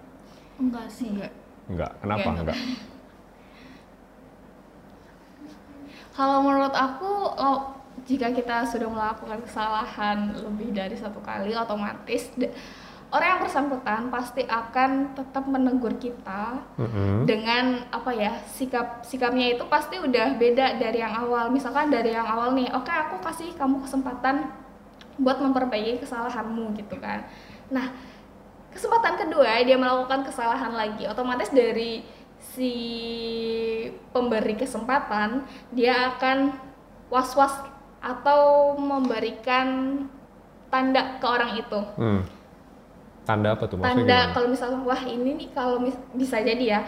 enggak 0.57 0.89
sih 0.89 1.13
Enggak. 1.13 1.46
Enggak. 1.67 1.91
Kenapa 1.99 2.27
Enggak. 2.27 2.43
enggak? 2.43 2.59
Kalau 6.17 6.41
menurut 6.41 6.73
aku 6.73 7.11
lo- 7.37 7.77
jika 8.07 8.31
kita 8.31 8.63
sudah 8.65 8.87
melakukan 8.89 9.43
kesalahan 9.43 10.31
lebih 10.33 10.71
dari 10.71 10.95
satu 10.95 11.19
kali 11.19 11.51
otomatis 11.51 12.31
orang 13.07 13.27
yang 13.35 13.41
bersangkutan 13.43 14.01
pasti 14.11 14.43
akan 14.43 15.15
tetap 15.15 15.43
menegur 15.47 15.95
kita 15.95 16.59
Mm-mm. 16.75 17.23
dengan 17.23 17.83
apa 17.87 18.11
ya 18.11 18.31
sikap 18.47 19.03
sikapnya 19.03 19.55
itu 19.55 19.63
pasti 19.71 19.95
udah 19.99 20.35
beda 20.35 20.75
dari 20.75 20.99
yang 20.99 21.15
awal 21.15 21.47
misalkan 21.47 21.87
dari 21.87 22.11
yang 22.11 22.27
awal 22.27 22.51
nih 22.51 22.67
oke 22.71 22.91
aku 22.91 23.23
kasih 23.23 23.55
kamu 23.55 23.79
kesempatan 23.83 24.51
buat 25.17 25.39
memperbaiki 25.39 26.03
kesalahanmu 26.03 26.75
gitu 26.75 26.99
kan 26.99 27.23
nah 27.71 27.91
kesempatan 28.77 29.17
kedua 29.17 29.57
dia 29.59 29.73
melakukan 29.73 30.21
kesalahan 30.21 30.69
lagi 30.71 31.03
otomatis 31.03 31.49
dari 31.49 32.05
si 32.37 32.71
pemberi 34.07 34.53
kesempatan 34.53 35.41
dia 35.71 36.13
akan 36.13 36.53
was-was 37.09 37.53
atau 37.97 38.73
memberikan 38.77 39.67
tanda 40.67 41.17
ke 41.17 41.25
orang 41.25 41.57
itu 41.57 41.81
Hmm. 41.97 42.21
Tanda 43.25 43.51
apa 43.51 43.67
tuh? 43.67 43.75
Maksudnya 43.75 43.91
tanda 44.07 44.19
kalau 44.31 44.47
misalnya 44.47 44.79
wah 44.81 45.01
ini 45.01 45.29
nih 45.35 45.49
kalau 45.51 45.81
mis- 45.81 46.05
bisa 46.13 46.39
jadi 46.39 46.65
ya 46.69 46.81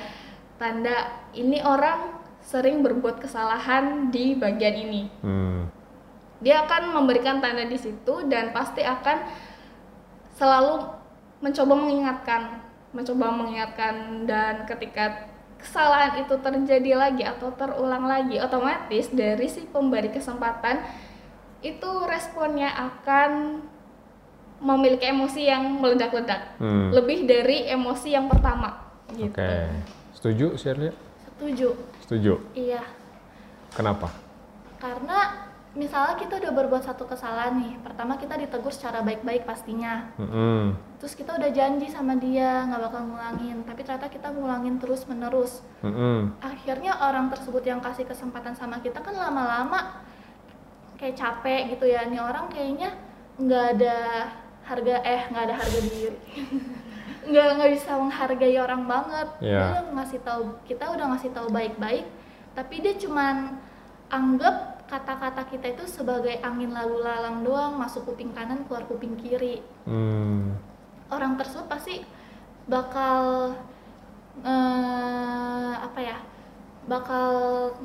tanda 0.56 0.95
ini 1.34 1.60
orang 1.60 2.15
sering 2.39 2.80
berbuat 2.80 3.19
kesalahan 3.19 4.08
di 4.08 4.36
bagian 4.36 4.75
ini 4.78 5.02
Hmm. 5.19 5.67
dia 6.39 6.63
akan 6.63 6.93
memberikan 6.93 7.41
tanda 7.41 7.65
di 7.65 7.75
situ 7.75 8.23
dan 8.25 8.54
pasti 8.54 8.80
akan 8.80 9.17
selalu 10.32 10.98
mencoba 11.39 11.73
mengingatkan 11.73 12.41
mencoba 12.89 13.30
mengingatkan 13.32 13.95
dan 14.25 14.65
ketika 14.65 15.30
kesalahan 15.56 16.19
itu 16.19 16.34
terjadi 16.36 16.91
lagi 16.95 17.21
atau 17.21 17.52
terulang 17.52 18.04
lagi 18.04 18.39
otomatis 18.39 19.12
dari 19.12 19.45
si 19.45 19.63
pemberi 19.65 20.10
kesempatan 20.10 20.82
itu 21.60 21.91
responnya 22.06 22.71
akan 22.71 23.62
memiliki 24.60 25.06
emosi 25.06 25.41
yang 25.45 25.80
meledak-ledak 25.80 26.56
Hmm. 26.58 26.91
lebih 26.91 27.23
dari 27.23 27.67
emosi 27.67 28.12
yang 28.12 28.28
pertama 28.28 28.88
gitu 29.10 29.32
Oke. 29.32 29.52
Setuju, 30.12 30.47
Shirley? 30.56 30.91
setuju 31.30 31.69
Setuju. 32.04 32.34
iya 32.54 32.84
Kenapa? 33.71 34.12
karena 34.75 35.18
misalnya 35.79 36.19
kita 36.19 36.35
udah 36.35 36.51
berbuat 36.51 36.83
satu 36.83 37.07
kesalahan 37.07 37.55
nih 37.55 37.79
pertama 37.79 38.19
kita 38.19 38.35
ditegur 38.35 38.69
secara 38.69 38.99
baik-baik 38.99 39.47
pastinya 39.47 40.11
Mm-mm. 40.19 40.75
terus 40.99 41.15
kita 41.15 41.39
udah 41.39 41.47
janji 41.49 41.87
sama 41.87 42.19
dia 42.19 42.67
nggak 42.67 42.81
bakal 42.83 43.07
ngulangin 43.07 43.63
tapi 43.63 43.87
ternyata 43.87 44.11
kita 44.11 44.27
ngulangin 44.29 44.75
terus 44.75 45.07
menerus 45.07 45.63
Mm-mm. 45.79 46.35
akhirnya 46.43 46.99
orang 46.99 47.31
tersebut 47.31 47.63
yang 47.63 47.79
kasih 47.79 48.03
kesempatan 48.03 48.51
sama 48.53 48.83
kita 48.83 48.99
kan 48.99 49.15
lama-lama 49.15 50.03
kayak 50.99 51.15
capek 51.15 51.71
gitu 51.71 51.87
ya 51.87 52.03
nih 52.03 52.19
orang 52.19 52.51
kayaknya 52.51 52.91
nggak 53.39 53.65
ada 53.79 53.95
harga 54.67 54.95
eh 55.01 55.21
nggak 55.31 55.43
ada 55.47 55.55
harga 55.55 55.79
diri 55.79 56.11
nggak 57.31 57.47
nggak 57.55 57.71
bisa 57.71 57.91
menghargai 57.95 58.57
orang 58.59 58.83
banget 58.83 59.27
Iya. 59.39 59.59
dia 59.63 59.79
ngasih 59.95 60.19
tahu 60.27 60.59
kita 60.67 60.91
udah 60.91 61.05
ngasih 61.15 61.31
tahu 61.31 61.47
baik-baik 61.47 62.03
tapi 62.51 62.83
dia 62.83 62.99
cuman 62.99 63.55
anggap 64.11 64.68
kata-kata 64.89 65.45
kita 65.52 65.67
itu 65.78 65.84
sebagai 65.86 66.41
angin 66.41 66.73
lalu 66.73 67.06
lalang 67.06 67.45
doang 67.45 67.78
masuk 67.78 68.10
kuping 68.10 68.34
kanan 68.34 68.65
keluar 68.65 68.84
kuping 68.89 69.13
kiri 69.21 69.62
Hmm. 69.86 70.58
orang 71.10 71.38
tersebut 71.39 71.65
pasti 71.69 71.95
bakal 72.65 73.54
eh, 74.43 75.73
apa 75.78 75.99
ya 75.99 76.17
bakal 76.89 77.28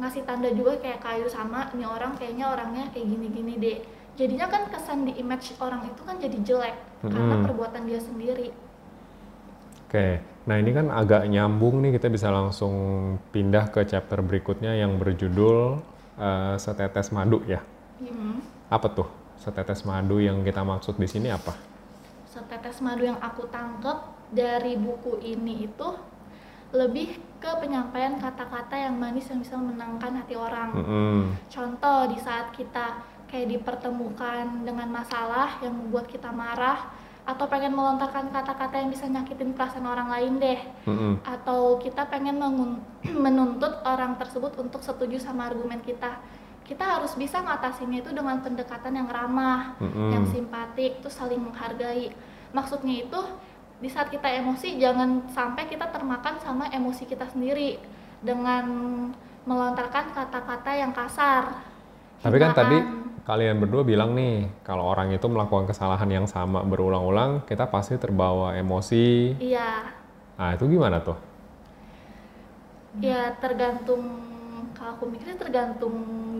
ngasih 0.00 0.24
tanda 0.24 0.48
juga 0.54 0.80
kayak 0.80 1.00
kayu 1.04 1.26
sama 1.28 1.68
nih 1.76 1.84
orang 1.86 2.16
kayaknya 2.16 2.46
orangnya 2.48 2.84
kayak 2.92 3.06
gini-gini 3.12 3.52
deh 3.60 3.78
jadinya 4.16 4.46
kan 4.48 4.62
kesan 4.72 5.04
di 5.04 5.12
image 5.20 5.52
orang 5.60 5.84
itu 5.90 6.00
kan 6.08 6.16
jadi 6.16 6.38
jelek 6.40 6.76
karena 7.12 7.36
Mm-mm. 7.36 7.44
perbuatan 7.44 7.82
dia 7.84 8.00
sendiri 8.00 8.48
Oke, 9.86 10.18
nah 10.50 10.56
ini 10.58 10.70
kan 10.74 10.90
agak 10.90 11.22
nyambung 11.30 11.78
nih 11.78 11.94
kita 11.96 12.10
bisa 12.10 12.26
langsung 12.32 12.74
pindah 13.30 13.70
ke 13.70 13.86
chapter 13.86 14.18
berikutnya 14.26 14.74
yang 14.74 14.98
berjudul 14.98 15.78
eh, 16.18 16.54
setetes 16.58 17.10
madu 17.14 17.40
ya. 17.46 17.62
Hmm. 18.02 18.42
Apa 18.68 18.90
tuh 18.90 19.08
setetes 19.38 19.82
madu 19.82 20.18
yang 20.22 20.40
kita 20.46 20.62
maksud 20.62 20.96
di 20.96 21.08
sini 21.10 21.28
apa? 21.30 21.74
setetes 22.34 22.82
madu 22.82 23.06
yang 23.06 23.20
aku 23.22 23.46
tangkep 23.46 23.98
dari 24.34 24.74
buku 24.74 25.22
ini 25.22 25.70
itu 25.70 25.88
lebih 26.74 27.14
ke 27.38 27.50
penyampaian 27.62 28.18
kata-kata 28.18 28.74
yang 28.74 28.98
manis 28.98 29.30
yang 29.30 29.38
bisa 29.38 29.54
menenangkan 29.54 30.18
hati 30.18 30.34
orang 30.34 30.74
Mm-mm. 30.74 31.20
Contoh 31.46 32.10
di 32.10 32.18
saat 32.18 32.50
kita 32.50 32.98
kayak 33.30 33.54
dipertemukan 33.54 34.66
dengan 34.66 34.90
masalah 34.90 35.62
yang 35.62 35.78
membuat 35.78 36.10
kita 36.10 36.34
marah 36.34 36.90
atau 37.24 37.48
pengen 37.48 37.72
melontarkan 37.72 38.28
kata-kata 38.28 38.84
yang 38.84 38.92
bisa 38.92 39.08
nyakitin 39.08 39.56
perasaan 39.56 39.88
orang 39.88 40.12
lain 40.12 40.32
deh 40.36 40.60
Mm-mm. 40.84 41.24
atau 41.24 41.80
kita 41.80 42.04
pengen 42.12 42.36
mengun- 42.36 42.84
menuntut 43.24 43.80
orang 43.88 44.20
tersebut 44.20 44.52
untuk 44.60 44.84
setuju 44.84 45.16
sama 45.16 45.48
argumen 45.48 45.80
kita 45.80 46.20
kita 46.64 46.84
harus 46.84 47.12
bisa 47.16 47.44
ngatasinnya 47.44 48.00
itu 48.04 48.12
dengan 48.12 48.40
pendekatan 48.44 48.92
yang 48.92 49.08
ramah 49.08 49.72
Mm-mm. 49.80 50.12
yang 50.12 50.24
simpatik 50.28 51.00
terus 51.00 51.16
saling 51.16 51.40
menghargai 51.40 52.12
maksudnya 52.52 53.08
itu 53.08 53.20
di 53.80 53.88
saat 53.88 54.12
kita 54.12 54.28
emosi 54.28 54.76
jangan 54.76 55.24
sampai 55.32 55.64
kita 55.64 55.88
termakan 55.88 56.36
sama 56.44 56.68
emosi 56.72 57.08
kita 57.08 57.24
sendiri 57.32 57.80
dengan 58.20 58.64
melontarkan 59.44 60.12
kata-kata 60.12 60.70
yang 60.76 60.92
kasar 60.92 61.72
Tapi 62.24 62.36
kan 62.40 62.50
tadi 62.56 62.76
kalian 63.24 63.56
berdua 63.60 63.84
bilang 63.84 64.16
nih 64.16 64.48
kalau 64.64 64.88
orang 64.88 65.12
itu 65.12 65.28
melakukan 65.28 65.68
kesalahan 65.68 66.08
yang 66.08 66.24
sama 66.24 66.64
berulang-ulang, 66.64 67.44
kita 67.44 67.68
pasti 67.68 68.00
terbawa 68.00 68.56
emosi. 68.56 69.36
iya 69.38 69.92
Nah 70.34 70.56
itu 70.56 70.64
gimana 70.66 70.98
tuh? 71.04 71.16
ya 73.02 73.34
tergantung 73.42 74.06
kalau 74.78 74.94
aku 74.94 75.04
mikirnya 75.10 75.34
tergantung 75.34 75.94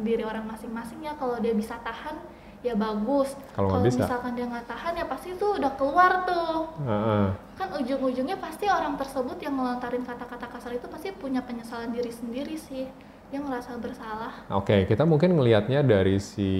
diri 0.06 0.22
orang 0.22 0.46
masing-masing 0.46 1.02
ya 1.02 1.18
kalau 1.18 1.42
dia 1.42 1.50
bisa 1.50 1.74
tahan 1.82 2.14
ya 2.62 2.78
bagus 2.78 3.34
Kalau 3.58 3.82
bisa? 3.82 4.06
misalkan 4.06 4.38
dia 4.38 4.46
nggak 4.46 4.70
tahan 4.70 4.94
ya 4.94 5.04
pasti 5.10 5.34
tuh 5.34 5.58
udah 5.58 5.72
keluar 5.74 6.22
tuh 6.22 6.70
Heeh. 6.86 7.26
kan 7.58 7.68
ujung-ujungnya 7.74 8.38
pasti 8.38 8.70
orang 8.70 8.94
tersebut 8.94 9.36
yang 9.42 9.54
melontarin 9.58 10.06
kata-kata 10.06 10.46
kasar 10.46 10.72
itu 10.78 10.86
pasti 10.86 11.10
punya 11.10 11.42
penyesalan 11.42 11.90
diri 11.90 12.14
sendiri 12.14 12.54
sih 12.54 12.86
dia 13.34 13.42
merasa 13.42 13.74
bersalah 13.74 14.46
Oke, 14.54 14.86
kita 14.86 15.02
mungkin 15.02 15.34
ngelihatnya 15.34 15.82
dari 15.82 16.22
si 16.22 16.54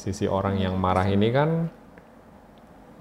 sisi 0.00 0.24
orang 0.24 0.56
yang 0.56 0.80
marah 0.80 1.04
ini 1.12 1.28
kan 1.28 1.68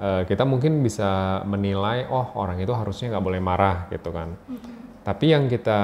eh, 0.03 0.27
kita 0.27 0.43
mungkin 0.43 0.83
bisa 0.83 1.39
menilai 1.47 2.11
oh 2.11 2.35
orang 2.35 2.59
itu 2.59 2.75
harusnya 2.75 3.15
nggak 3.15 3.23
boleh 3.23 3.39
marah 3.39 3.87
gitu 3.87 4.11
kan. 4.11 4.35
Tapi 5.07 5.31
yang 5.31 5.47
kita 5.47 5.79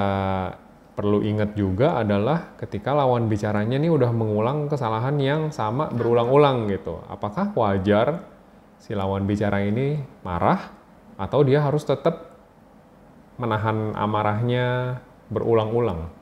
perlu 0.92 1.24
ingat 1.24 1.56
juga 1.56 2.04
adalah 2.04 2.52
ketika 2.60 2.92
lawan 2.92 3.32
bicaranya 3.32 3.80
nih 3.80 3.96
udah 3.96 4.12
mengulang 4.12 4.68
kesalahan 4.68 5.16
yang 5.16 5.42
sama 5.56 5.88
berulang-ulang 5.88 6.68
gitu. 6.68 7.00
Apakah 7.08 7.56
wajar 7.56 8.28
si 8.76 8.92
lawan 8.92 9.24
bicara 9.24 9.64
ini 9.64 10.04
marah 10.28 10.68
atau 11.16 11.48
dia 11.48 11.64
harus 11.64 11.88
tetap 11.88 12.36
menahan 13.40 13.96
amarahnya 13.96 15.00
berulang-ulang? 15.32 16.21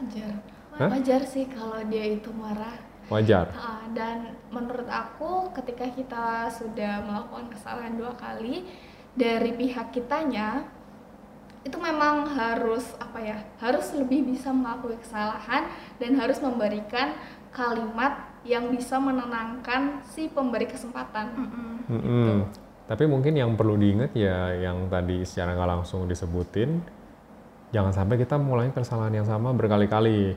Wajar 0.00 0.32
Hah? 0.80 0.88
wajar 0.88 1.20
sih 1.28 1.44
kalau 1.52 1.76
dia 1.92 2.16
itu 2.16 2.32
marah 2.32 2.88
Wajar. 3.10 3.50
Ah, 3.58 3.90
dan 3.90 4.38
menurut 4.54 4.86
aku 4.86 5.50
ketika 5.50 5.82
kita 5.90 6.46
sudah 6.46 7.02
melakukan 7.02 7.50
kesalahan 7.50 7.98
dua 7.98 8.14
kali 8.14 8.62
dari 9.18 9.50
pihak 9.50 9.90
kitanya 9.90 10.62
itu 11.66 11.74
memang 11.74 12.22
harus 12.38 12.86
apa 13.02 13.18
ya 13.18 13.38
harus 13.58 13.90
lebih 13.98 14.30
bisa 14.30 14.54
mengakui 14.54 14.94
kesalahan 15.02 15.66
dan 15.98 16.14
harus 16.22 16.38
memberikan 16.38 17.18
kalimat 17.50 18.30
yang 18.46 18.70
bisa 18.70 18.96
menenangkan 19.02 20.06
si 20.06 20.30
pemberi 20.30 20.70
kesempatan 20.70 21.34
Mm-mm. 21.90 22.46
Tapi 22.86 23.04
mungkin 23.06 23.34
yang 23.38 23.54
perlu 23.54 23.74
diingat 23.78 24.14
ya 24.14 24.50
yang 24.54 24.90
tadi 24.90 25.22
secara 25.22 25.54
nggak 25.54 25.70
langsung 25.78 26.10
disebutin, 26.10 26.82
jangan 27.70 27.92
sampai 27.94 28.16
kita 28.18 28.36
mulai 28.36 28.70
kesalahan 28.74 29.22
yang 29.22 29.26
sama 29.26 29.54
berkali-kali. 29.54 30.34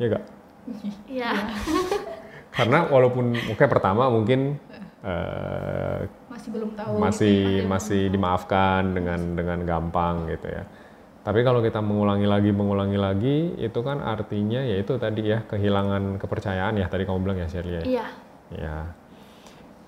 Ya 0.00 0.06
gak? 0.18 0.24
iya 1.10 1.34
Karena 2.56 2.86
walaupun 2.86 3.34
mungkin 3.34 3.66
pertama 3.66 4.06
mungkin 4.06 4.60
eh, 5.02 6.06
masih 6.30 6.48
belum 6.54 6.70
tahu 6.78 6.92
masih 7.00 7.38
masih 7.66 8.02
dimaafkan 8.12 8.94
dengan 8.94 9.20
dengan 9.34 9.58
gampang 9.66 10.30
gitu 10.30 10.46
ya. 10.52 10.64
Tapi 11.22 11.46
kalau 11.46 11.62
kita 11.62 11.78
mengulangi 11.78 12.26
lagi 12.26 12.50
mengulangi 12.50 12.98
lagi 12.98 13.36
itu 13.58 13.80
kan 13.82 14.02
artinya 14.02 14.58
ya 14.62 14.76
itu 14.82 14.98
tadi 14.98 15.22
ya 15.30 15.46
kehilangan 15.46 16.18
kepercayaan 16.18 16.78
ya 16.82 16.86
tadi 16.90 17.06
kamu 17.06 17.18
bilang 17.22 17.38
ya 17.42 17.48
Shirley 17.50 17.78
ya. 17.78 17.82
iya 17.82 18.06
Ya. 18.52 19.01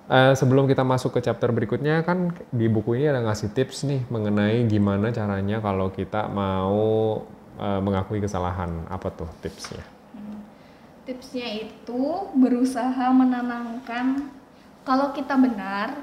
Eh, 0.04 0.34
sebelum 0.36 0.68
kita 0.68 0.84
masuk 0.84 1.16
ke 1.16 1.24
chapter 1.24 1.48
berikutnya 1.48 2.04
kan 2.04 2.28
di 2.52 2.68
buku 2.68 3.00
ini 3.00 3.08
ada 3.08 3.24
ngasih 3.24 3.56
tips 3.56 3.88
nih 3.88 4.04
mengenai 4.12 4.68
gimana 4.68 5.08
caranya 5.08 5.64
kalau 5.64 5.88
kita 5.88 6.28
mau 6.28 7.24
eh, 7.56 7.80
mengakui 7.80 8.20
kesalahan. 8.20 8.84
Apa 8.92 9.08
tuh 9.08 9.28
tipsnya? 9.40 9.94
tipsnya 11.04 11.68
itu 11.68 12.02
berusaha 12.32 13.12
menenangkan 13.12 14.32
kalau 14.88 15.12
kita 15.12 15.36
benar 15.36 16.00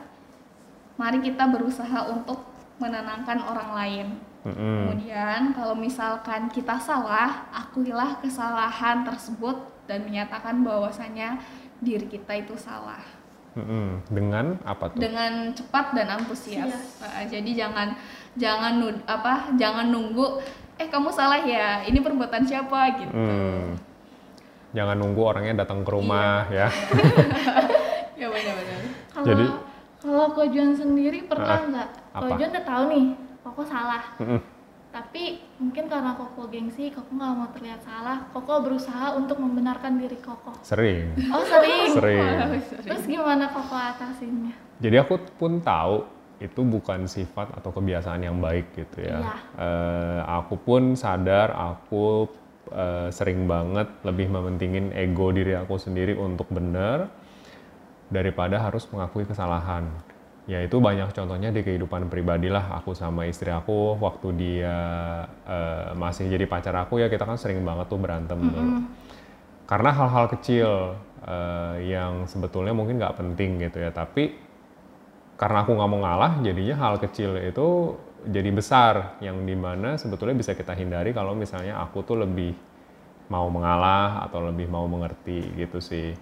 mari 0.96 1.26
kita 1.26 1.50
berusaha 1.50 2.06
untuk 2.14 2.46
menenangkan 2.78 3.42
orang 3.42 3.70
lain 3.74 4.08
Mm-mm. 4.46 4.94
kemudian 4.94 5.42
kalau 5.58 5.74
misalkan 5.74 6.50
kita 6.54 6.78
salah 6.78 7.50
akuilah 7.50 8.22
kesalahan 8.22 9.02
tersebut 9.06 9.58
dan 9.90 10.06
menyatakan 10.06 10.62
bahwasanya 10.62 11.42
diri 11.82 12.06
kita 12.06 12.38
itu 12.38 12.54
salah 12.58 13.02
Mm-mm. 13.52 14.08
Dengan 14.08 14.56
apa 14.62 14.88
tuh? 14.88 14.98
dengan 14.98 15.52
cepat 15.52 15.92
dan 15.92 16.08
antusias 16.14 16.72
Nah, 16.98 17.24
jadi 17.26 17.52
jangan 17.58 18.00
jangan 18.34 18.74
nud- 18.78 19.04
apa 19.06 19.52
jangan 19.54 19.88
nunggu 19.88 20.40
eh 20.76 20.88
kamu 20.88 21.12
salah 21.12 21.38
ya 21.38 21.84
ini 21.84 22.00
perbuatan 22.00 22.42
siapa 22.42 22.80
gitu 22.98 23.12
Hmm. 23.12 23.76
Jangan 24.72 24.96
nunggu 24.96 25.20
orangnya 25.22 25.62
datang 25.62 25.84
ke 25.84 25.92
rumah 25.92 26.48
ya. 26.50 26.72
ya 28.16 28.28
benar-benar 28.28 28.80
kalau 29.10 29.26
Jadi- 29.28 29.52
kalau 30.00 30.26
Kojuan 30.32 30.72
sendiri 30.72 31.20
pernah 31.24 31.52
Ah, 31.54 31.62
nggak 31.62 31.88
apa? 32.10 32.24
Kojuan 32.26 32.50
udah 32.50 32.66
tahu 32.66 32.84
nih 32.88 33.06
Koko 33.42 33.64
salah 33.64 34.04
Mm-mm. 34.18 34.40
Tapi 34.92 35.40
mungkin 35.56 35.88
karena 35.88 36.14
Koko 36.20 36.52
gengsi 36.52 36.92
Koko 36.92 37.16
nggak 37.16 37.32
mau 37.32 37.50
terlihat 37.56 37.82
salah 37.88 38.28
Koko 38.36 38.60
berusaha 38.60 39.16
untuk 39.16 39.40
membenarkan 39.40 39.96
diri 39.98 40.20
Koko 40.20 40.52
Sering. 40.62 41.16
oh 41.32 41.44
sering 41.48 41.90
Sering. 41.96 42.28
terus 42.84 43.04
gimana 43.08 43.48
Koko 43.50 43.74
atasinnya 43.76 44.54
Jadi 44.84 44.96
aku 45.00 45.16
pun 45.40 45.64
tahu 45.64 46.04
itu 46.42 46.62
bukan 46.66 47.06
sifat 47.06 47.54
atau 47.54 47.70
kebiasaan 47.70 48.26
yang 48.26 48.42
baik 48.42 48.74
gitu 48.74 49.06
ya. 49.06 49.22
Iya. 49.22 49.34
Eh, 49.62 50.20
aku 50.26 50.58
pun 50.58 50.98
sadar 50.98 51.54
aku 51.54 52.26
eh, 52.74 53.14
sering 53.14 53.46
banget 53.46 53.86
lebih 54.02 54.26
mementingin 54.34 54.90
ego 54.98 55.30
diri 55.30 55.54
aku 55.54 55.78
sendiri 55.78 56.18
untuk 56.18 56.50
benar 56.50 57.14
daripada 58.10 58.58
harus 58.58 58.90
mengakui 58.90 59.24
kesalahan. 59.24 59.86
Ya 60.50 60.58
itu 60.66 60.82
banyak 60.82 61.14
contohnya 61.14 61.54
di 61.54 61.62
kehidupan 61.62 62.10
pribadi 62.10 62.50
lah 62.50 62.74
aku 62.82 62.98
sama 62.98 63.30
istri 63.30 63.54
aku 63.54 63.96
waktu 64.02 64.28
dia 64.36 64.78
eh, 65.46 65.94
masih 65.94 66.34
jadi 66.34 66.50
pacar 66.50 66.74
aku 66.82 66.98
ya 66.98 67.08
kita 67.14 67.30
kan 67.30 67.38
sering 67.38 67.62
banget 67.62 67.88
tuh 67.88 68.02
berantem. 68.02 68.40
dulu. 68.42 68.90
karena 69.72 69.96
hal-hal 69.96 70.28
kecil 70.28 71.00
uh, 71.24 71.76
yang 71.80 72.26
sebetulnya 72.28 72.76
mungkin 72.76 73.00
nggak 73.00 73.16
penting 73.16 73.62
gitu 73.62 73.80
ya 73.80 73.96
tapi 73.96 74.36
karena 75.38 75.66
aku 75.66 75.74
nggak 75.74 75.90
mau 75.90 76.00
ngalah 76.06 76.34
jadinya 76.46 76.76
hal 76.78 77.00
kecil 77.02 77.40
itu 77.42 77.98
jadi 78.30 78.50
besar 78.54 79.18
yang 79.26 79.42
di 79.42 79.58
mana 79.58 79.98
sebetulnya 79.98 80.38
bisa 80.38 80.54
kita 80.54 80.78
hindari 80.78 81.10
kalau 81.16 81.34
misalnya 81.34 81.82
aku 81.82 82.06
tuh 82.06 82.22
lebih 82.22 82.54
mau 83.32 83.50
mengalah 83.50 84.22
atau 84.28 84.44
lebih 84.46 84.70
mau 84.70 84.86
mengerti 84.86 85.42
gitu 85.58 85.82
sih 85.82 86.14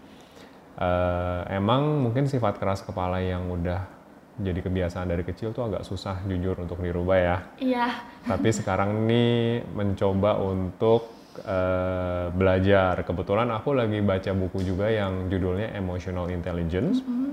uh, 0.80 1.42
emang 1.52 2.00
mungkin 2.08 2.32
sifat 2.32 2.56
keras 2.56 2.80
kepala 2.86 3.20
yang 3.20 3.44
udah 3.52 3.99
jadi 4.40 4.60
kebiasaan 4.64 5.12
dari 5.12 5.28
kecil 5.28 5.52
tuh 5.52 5.68
agak 5.68 5.84
susah 5.84 6.24
jujur 6.24 6.56
untuk 6.58 6.80
dirubah 6.80 7.18
ya. 7.20 7.38
Iya. 7.60 7.88
Tapi 8.24 8.50
sekarang 8.56 9.06
ini 9.06 9.60
mencoba 9.76 10.40
untuk 10.40 11.12
uh, 11.44 12.32
belajar. 12.32 13.04
Kebetulan 13.04 13.52
aku 13.52 13.76
lagi 13.76 14.00
baca 14.00 14.32
buku 14.32 14.64
juga 14.64 14.88
yang 14.88 15.28
judulnya 15.28 15.76
Emotional 15.76 16.32
Intelligence. 16.32 17.04
Mm 17.04 17.12
-hmm. 17.12 17.32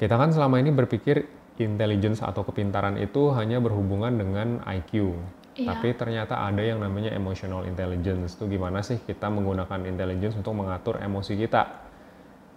Kita 0.00 0.16
kan 0.16 0.32
selama 0.32 0.60
ini 0.60 0.72
berpikir 0.72 1.28
intelligence 1.60 2.24
atau 2.24 2.40
kepintaran 2.40 2.96
itu 2.96 3.28
hanya 3.36 3.60
berhubungan 3.60 4.16
dengan 4.16 4.64
IQ. 4.64 5.12
Iya. 5.60 5.76
Tapi 5.76 5.92
ternyata 5.92 6.40
ada 6.40 6.64
yang 6.64 6.80
namanya 6.80 7.12
emotional 7.12 7.68
intelligence. 7.68 8.32
Itu 8.38 8.48
gimana 8.48 8.80
sih 8.80 8.96
kita 9.04 9.28
menggunakan 9.28 9.84
intelligence 9.84 10.40
untuk 10.40 10.56
mengatur 10.56 10.96
emosi 11.04 11.36
kita? 11.36 11.89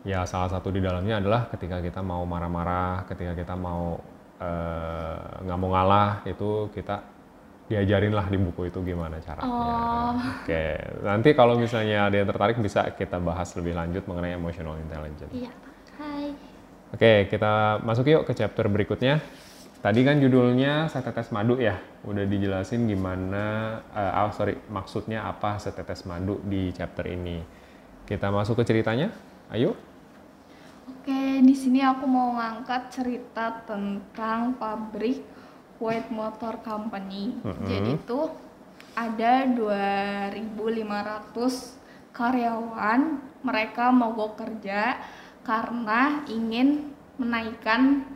Ya 0.03 0.27
salah 0.27 0.51
satu 0.51 0.67
di 0.69 0.83
dalamnya 0.83 1.23
adalah 1.23 1.47
ketika 1.47 1.79
kita 1.79 2.03
mau 2.03 2.27
marah-marah, 2.27 3.07
ketika 3.07 3.31
kita 3.33 3.55
mau 3.55 3.95
eh, 4.39 5.17
nggak 5.47 5.57
uh, 5.57 5.61
mau 5.61 5.69
ngalah 5.71 6.27
itu 6.27 6.67
kita 6.75 6.99
diajarin 7.63 8.11
lah 8.11 8.27
di 8.27 8.35
buku 8.35 8.67
itu 8.67 8.83
gimana 8.83 9.23
caranya. 9.23 9.47
Oh. 9.47 10.13
Oke, 10.43 10.75
nanti 11.01 11.31
kalau 11.31 11.55
misalnya 11.55 12.11
ada 12.11 12.15
yang 12.19 12.27
tertarik 12.27 12.59
bisa 12.59 12.91
kita 12.91 13.17
bahas 13.23 13.55
lebih 13.55 13.73
lanjut 13.73 14.03
mengenai 14.03 14.35
emotional 14.35 14.75
intelligence. 14.77 15.31
Iya. 15.31 15.51
Hai. 15.95 16.35
Oke, 16.93 17.25
kita 17.31 17.81
masuk 17.81 18.05
yuk 18.11 18.27
ke 18.27 18.35
chapter 18.35 18.67
berikutnya. 18.67 19.23
Tadi 19.83 19.99
kan 20.07 20.15
judulnya 20.15 20.87
setetes 20.87 21.27
madu 21.35 21.59
ya, 21.59 21.75
udah 22.07 22.23
dijelasin 22.23 22.87
gimana, 22.87 23.79
uh, 23.91 24.23
oh 24.23 24.31
sorry, 24.31 24.55
maksudnya 24.71 25.27
apa 25.27 25.59
setetes 25.59 26.07
madu 26.07 26.39
di 26.43 26.71
chapter 26.71 27.03
ini. 27.11 27.43
Kita 28.07 28.31
masuk 28.31 28.59
ke 28.59 28.63
ceritanya, 28.63 29.11
ayo. 29.51 29.75
Oke, 31.43 31.51
di 31.51 31.59
sini 31.59 31.83
aku 31.83 32.07
mau 32.07 32.39
ngangkat 32.39 32.87
cerita 32.87 33.67
tentang 33.67 34.55
pabrik 34.55 35.19
White 35.75 36.07
Motor 36.07 36.63
Company. 36.63 37.35
Mm-hmm. 37.43 37.67
Jadi 37.67 37.99
itu 37.99 38.31
ada 38.95 39.43
2.500 39.51 42.15
karyawan, 42.15 43.19
mereka 43.43 43.91
mogok 43.91 44.39
kerja 44.39 45.03
karena 45.43 46.23
ingin 46.31 46.95
menaikkan 47.19 48.07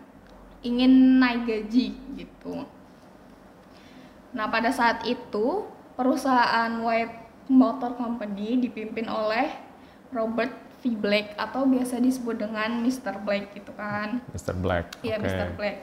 ingin 0.63 1.19
naik 1.19 1.51
gaji 1.51 1.99
gitu. 2.15 2.63
Nah, 4.31 4.47
pada 4.47 4.71
saat 4.71 5.03
itu 5.03 5.67
perusahaan 5.99 6.71
White 6.79 7.51
Motor 7.51 7.91
Company 7.99 8.63
dipimpin 8.63 9.11
oleh 9.11 9.51
Robert 10.15 10.66
V 10.81 10.93
Black 10.93 11.33
atau 11.35 11.65
biasa 11.65 11.97
disebut 11.97 12.37
dengan 12.37 12.81
Mr. 12.85 13.17
Black 13.25 13.53
gitu 13.57 13.73
kan. 13.73 14.21
Mr. 14.29 14.55
Black. 14.57 14.85
Iya, 15.01 15.17
okay. 15.17 15.25
Mr. 15.25 15.47
Black. 15.57 15.77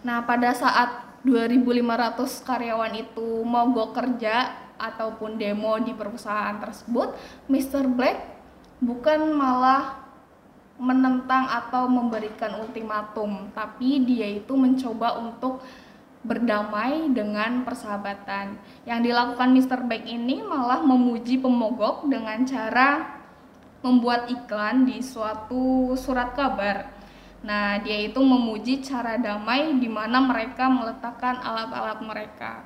Nah, 0.00 0.24
pada 0.24 0.50
saat 0.56 1.20
2.500 1.24 2.48
karyawan 2.48 2.94
itu 2.96 3.44
mogok 3.44 3.92
kerja 3.92 4.56
ataupun 4.80 5.36
demo 5.36 5.76
di 5.76 5.92
perusahaan 5.92 6.56
tersebut, 6.56 7.12
Mr. 7.52 7.84
Black 7.84 8.18
bukan 8.80 9.36
malah 9.36 10.00
menentang 10.80 11.44
atau 11.44 11.84
memberikan 11.84 12.64
ultimatum, 12.64 13.52
tapi 13.52 14.00
dia 14.08 14.24
itu 14.24 14.56
mencoba 14.56 15.20
untuk 15.20 15.60
berdamai 16.24 17.12
dengan 17.12 17.64
persahabatan. 17.68 18.56
Yang 18.88 19.00
dilakukan 19.12 19.52
Mr. 19.52 19.84
Black 19.84 20.08
ini 20.08 20.40
malah 20.40 20.80
memuji 20.80 21.36
pemogok 21.36 22.08
dengan 22.08 22.40
cara 22.48 23.19
membuat 23.80 24.28
iklan 24.28 24.84
di 24.84 25.00
suatu 25.00 25.96
surat 25.96 26.36
kabar. 26.36 26.92
Nah, 27.40 27.80
dia 27.80 28.04
itu 28.04 28.20
memuji 28.20 28.84
cara 28.84 29.16
damai 29.16 29.80
di 29.80 29.88
mana 29.88 30.20
mereka 30.20 30.68
meletakkan 30.68 31.40
alat-alat 31.40 31.98
mereka. 32.04 32.64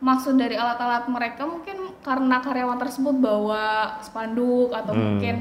Maksud 0.00 0.40
dari 0.40 0.56
alat-alat 0.56 1.04
mereka 1.12 1.44
mungkin 1.44 1.92
karena 2.00 2.40
karyawan 2.40 2.80
tersebut 2.80 3.20
bawa 3.20 4.00
spanduk 4.00 4.72
atau 4.72 4.96
hmm. 4.96 5.02
mungkin 5.04 5.36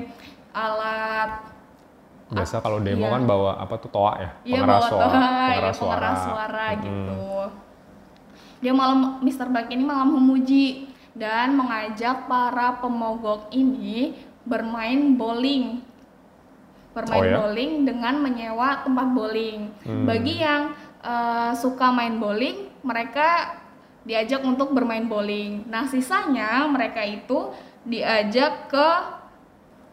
alat 0.52 1.32
biasa 2.30 2.62
kalau 2.62 2.78
demo 2.78 3.10
iya. 3.10 3.14
kan 3.18 3.24
bawa 3.26 3.52
apa 3.58 3.76
tuh 3.82 3.90
toa 3.90 4.14
ya 4.22 4.30
iya, 4.46 4.62
pengeras 4.62 4.84
suara 4.86 5.02
toa, 5.02 5.10
pengeras 5.10 5.50
iya, 5.50 5.82
suara, 5.82 5.90
pengeras 5.98 6.20
suara 6.22 6.66
hmm. 6.70 6.82
gitu 6.86 7.22
dia 8.60 8.74
malam 8.76 9.00
Mr. 9.24 9.48
Black 9.50 9.68
ini 9.74 9.84
malah 9.88 10.06
memuji 10.06 10.92
dan 11.18 11.58
mengajak 11.58 12.30
para 12.30 12.78
pemogok 12.78 13.50
ini 13.50 14.14
bermain 14.48 15.16
bowling 15.16 15.84
bermain 16.94 17.22
oh, 17.22 17.26
ya? 17.26 17.36
bowling 17.44 17.72
dengan 17.86 18.16
menyewa 18.20 18.82
tempat 18.84 19.08
bowling 19.14 19.70
hmm. 19.86 20.06
bagi 20.10 20.42
yang 20.42 20.74
uh, 21.06 21.54
suka 21.54 21.94
main 21.94 22.18
bowling 22.18 22.68
mereka 22.82 23.60
diajak 24.04 24.42
untuk 24.42 24.74
bermain 24.74 25.06
bowling 25.06 25.68
nah 25.70 25.86
sisanya 25.86 26.66
mereka 26.68 27.04
itu 27.06 27.54
diajak 27.86 28.72
ke 28.72 28.90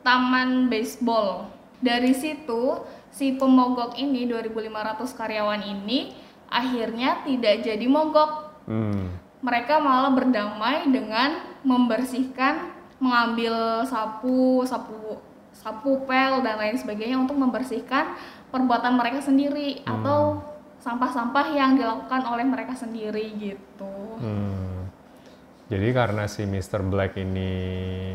taman 0.06 0.70
baseball 0.70 1.50
dari 1.82 2.14
situ 2.16 2.80
si 3.12 3.36
pemogok 3.36 3.98
ini 3.98 4.24
2500 4.24 5.18
karyawan 5.18 5.62
ini 5.66 6.14
akhirnya 6.48 7.26
tidak 7.26 7.66
jadi 7.66 7.86
mogok 7.90 8.64
hmm. 8.70 9.04
mereka 9.42 9.82
malah 9.82 10.14
berdamai 10.14 10.86
dengan 10.88 11.60
membersihkan 11.66 12.75
mengambil 12.96 13.84
sapu, 13.84 14.64
sapu 14.64 15.20
sapu 15.56 16.04
pel 16.04 16.44
dan 16.44 16.60
lain 16.60 16.76
sebagainya 16.76 17.16
untuk 17.16 17.40
membersihkan 17.40 18.14
perbuatan 18.52 18.94
mereka 18.94 19.24
sendiri 19.24 19.82
hmm. 19.82 19.88
atau 19.88 20.38
sampah-sampah 20.84 21.46
yang 21.56 21.74
dilakukan 21.74 22.22
oleh 22.28 22.46
mereka 22.46 22.76
sendiri 22.76 23.34
gitu. 23.40 24.20
Hmm. 24.20 24.86
Jadi 25.66 25.90
karena 25.90 26.30
si 26.30 26.46
Mr. 26.46 26.86
Black 26.86 27.18
ini 27.18 27.50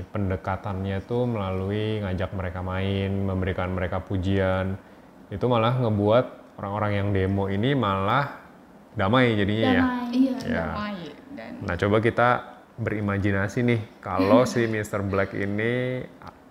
pendekatannya 0.07 1.03
tuh 1.03 1.27
melalui 1.27 1.99
ngajak 1.99 2.31
mereka 2.31 2.63
main, 2.63 3.11
memberikan 3.27 3.75
mereka 3.75 3.99
pujian, 3.99 4.79
itu 5.27 5.45
malah 5.51 5.75
ngebuat 5.75 6.55
orang-orang 6.55 6.91
yang 6.95 7.07
demo 7.11 7.51
ini 7.51 7.75
malah 7.75 8.39
damai 8.95 9.35
jadinya 9.35 9.67
damai. 9.67 9.75
ya. 9.75 9.83
Iya, 10.15 10.35
ya. 10.47 10.63
damai. 10.63 10.95
Dan... 11.35 11.51
Nah, 11.67 11.75
coba 11.75 11.97
kita 11.99 12.29
berimajinasi 12.81 13.61
nih 13.61 13.81
kalau 14.01 14.43
si 14.51 14.65
Mr. 14.65 15.05
Black 15.05 15.37
ini 15.37 16.03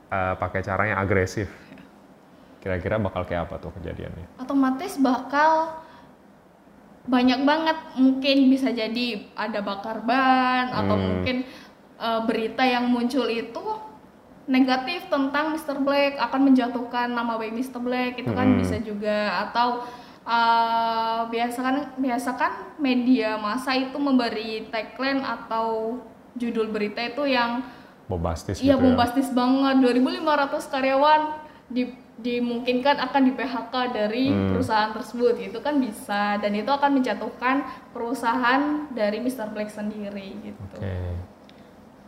uh, 0.09 0.35
pakai 0.39 0.63
caranya 0.63 1.03
agresif. 1.03 1.51
Kira-kira 2.63 3.01
bakal 3.01 3.27
kayak 3.27 3.51
apa 3.51 3.57
tuh 3.59 3.73
kejadiannya? 3.81 4.39
Otomatis 4.39 5.01
bakal 5.01 5.81
banyak 7.09 7.41
banget 7.49 7.79
mungkin 7.97 8.39
bisa 8.53 8.69
jadi 8.71 9.25
ada 9.33 9.65
bakar 9.65 10.05
ban 10.05 10.69
hmm. 10.69 10.81
atau 10.85 10.97
mungkin 11.01 11.37
uh, 11.97 12.21
berita 12.29 12.61
yang 12.63 12.93
muncul 12.93 13.25
itu 13.27 13.65
negatif 14.45 15.09
tentang 15.09 15.57
Mr. 15.57 15.81
Black 15.81 16.21
akan 16.21 16.53
menjatuhkan 16.53 17.09
nama 17.09 17.41
baik 17.41 17.57
Mr. 17.57 17.81
Black 17.81 18.21
itu 18.21 18.31
kan 18.37 18.53
hmm. 18.53 18.59
bisa 18.61 18.77
juga 18.85 19.49
atau 19.49 19.89
uh, 20.29 21.25
biasakan 21.33 21.97
biasakan 21.97 22.53
media 22.77 23.41
masa 23.41 23.73
itu 23.73 23.97
memberi 23.97 24.69
tagline 24.69 25.25
atau 25.25 25.97
judul 26.39 26.71
berita 26.71 27.01
itu 27.03 27.27
yang 27.27 27.65
bombastis 28.11 28.59
iya 28.59 28.75
gitu 28.75 28.83
ya. 28.83 28.85
bombastis 28.85 29.29
ya. 29.31 29.35
banget 29.35 29.77
2500 29.83 30.73
karyawan 30.75 31.21
di 31.71 31.83
dimungkinkan 32.21 33.01
akan 33.01 33.23
di 33.25 33.33
PHK 33.33 33.75
dari 33.97 34.29
hmm. 34.29 34.53
perusahaan 34.53 34.93
tersebut 34.93 35.41
itu 35.41 35.59
kan 35.65 35.81
bisa 35.81 36.37
dan 36.37 36.53
itu 36.53 36.69
akan 36.69 37.01
menjatuhkan 37.01 37.65
perusahaan 37.97 38.93
dari 38.93 39.25
Mr. 39.25 39.49
Black 39.57 39.73
sendiri 39.73 40.37
gitu. 40.45 40.77
Okay. 40.77 41.17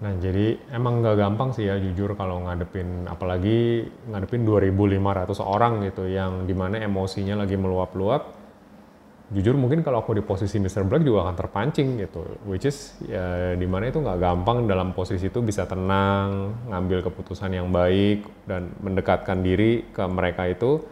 Nah 0.04 0.12
jadi 0.18 0.58
emang 0.74 1.00
nggak 1.00 1.16
gampang 1.16 1.56
sih 1.56 1.64
ya 1.64 1.80
jujur 1.80 2.12
kalau 2.18 2.44
ngadepin 2.44 3.08
apalagi 3.08 3.88
ngadepin 4.11 4.44
2.500 4.44 5.40
orang 5.40 5.72
gitu 5.88 6.04
yang 6.11 6.44
di 6.44 6.52
mana 6.52 6.82
emosinya 6.82 7.40
lagi 7.46 7.56
meluap-luap 7.56 8.41
jujur 9.33 9.57
mungkin 9.57 9.81
kalau 9.81 10.05
aku 10.05 10.12
di 10.12 10.23
posisi 10.23 10.61
Mr. 10.61 10.85
Black 10.85 11.03
juga 11.03 11.27
akan 11.29 11.37
terpancing 11.37 11.97
gitu 11.99 12.21
which 12.45 12.68
is 12.68 12.97
ya 13.09 13.57
di 13.57 13.64
mana 13.64 13.88
itu 13.88 13.99
nggak 13.99 14.21
gampang 14.21 14.68
dalam 14.68 14.92
posisi 14.92 15.33
itu 15.33 15.40
bisa 15.40 15.64
tenang 15.64 16.53
ngambil 16.68 17.09
keputusan 17.09 17.57
yang 17.57 17.73
baik 17.73 18.29
dan 18.45 18.68
mendekatkan 18.85 19.40
diri 19.40 19.88
ke 19.88 20.05
mereka 20.05 20.47
itu 20.47 20.85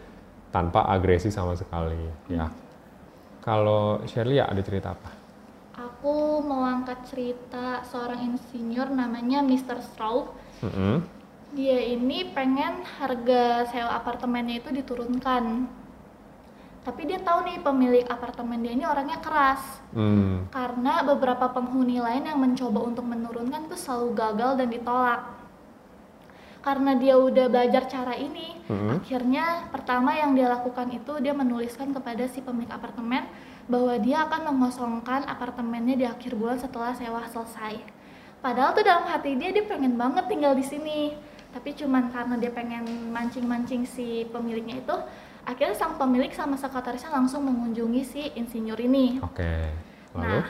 tanpa 0.49 0.89
agresi 0.89 1.29
sama 1.29 1.53
sekali 1.53 2.01
ya 2.27 2.49
kalau 3.41 4.05
Shirley 4.05 4.37
ya 4.37 4.45
ada 4.45 4.61
cerita 4.61 4.93
apa? 4.93 5.09
Aku 5.81 6.45
mau 6.45 6.61
angkat 6.61 7.09
cerita 7.09 7.81
seorang 7.89 8.21
insinyur 8.33 8.93
namanya 8.93 9.41
Mr. 9.41 9.81
Straub. 9.81 10.37
Mm-mm. 10.61 11.01
Dia 11.57 11.81
ini 11.89 12.31
pengen 12.31 12.85
harga 12.85 13.65
sewa 13.73 13.97
apartemennya 13.97 14.61
itu 14.61 14.69
diturunkan. 14.69 15.65
Tapi 16.81 17.05
dia 17.05 17.21
tahu 17.21 17.45
nih 17.45 17.61
pemilik 17.61 18.05
apartemen 18.09 18.57
dia 18.65 18.73
ini 18.73 18.85
orangnya 18.89 19.21
keras. 19.21 19.61
Hmm. 19.93 20.49
Karena 20.49 21.05
beberapa 21.05 21.53
penghuni 21.53 22.01
lain 22.01 22.25
yang 22.25 22.41
mencoba 22.41 22.81
untuk 22.81 23.05
menurunkan 23.05 23.69
itu 23.69 23.77
selalu 23.77 24.17
gagal 24.17 24.51
dan 24.57 24.67
ditolak. 24.73 25.21
Karena 26.61 26.93
dia 26.93 27.17
udah 27.17 27.49
belajar 27.49 27.89
cara 27.89 28.13
ini, 28.13 28.53
Mhm. 28.69 29.01
akhirnya 29.01 29.45
pertama 29.73 30.13
yang 30.13 30.37
dia 30.37 30.45
lakukan 30.45 30.93
itu 30.93 31.17
dia 31.17 31.33
menuliskan 31.33 31.89
kepada 31.89 32.29
si 32.29 32.37
pemilik 32.37 32.69
apartemen 32.69 33.25
bahwa 33.65 33.97
dia 33.97 34.29
akan 34.29 34.53
mengosongkan 34.53 35.25
apartemennya 35.25 35.97
di 35.97 36.05
akhir 36.05 36.37
bulan 36.37 36.61
setelah 36.61 36.93
sewa 36.93 37.25
selesai. 37.25 37.81
Padahal 38.45 38.77
tuh 38.77 38.85
dalam 38.85 39.09
hati 39.09 39.37
dia 39.37 39.49
dia 39.49 39.65
pengen 39.65 39.97
banget 39.97 40.29
tinggal 40.29 40.53
di 40.53 40.65
sini, 40.65 41.17
tapi 41.49 41.73
cuman 41.73 42.13
karena 42.13 42.37
dia 42.37 42.53
pengen 42.53 43.09
mancing-mancing 43.09 43.85
si 43.85 44.29
pemiliknya 44.29 44.85
itu, 44.85 44.95
akhirnya 45.45 45.75
sang 45.75 45.97
pemilik 45.97 46.31
sama 46.33 46.55
sekretarisnya 46.57 47.11
langsung 47.11 47.45
mengunjungi 47.45 48.01
si 48.05 48.21
insinyur 48.37 48.77
ini. 48.81 49.19
Oke. 49.23 49.73
Lalu? 50.13 50.39
Nah, 50.41 50.45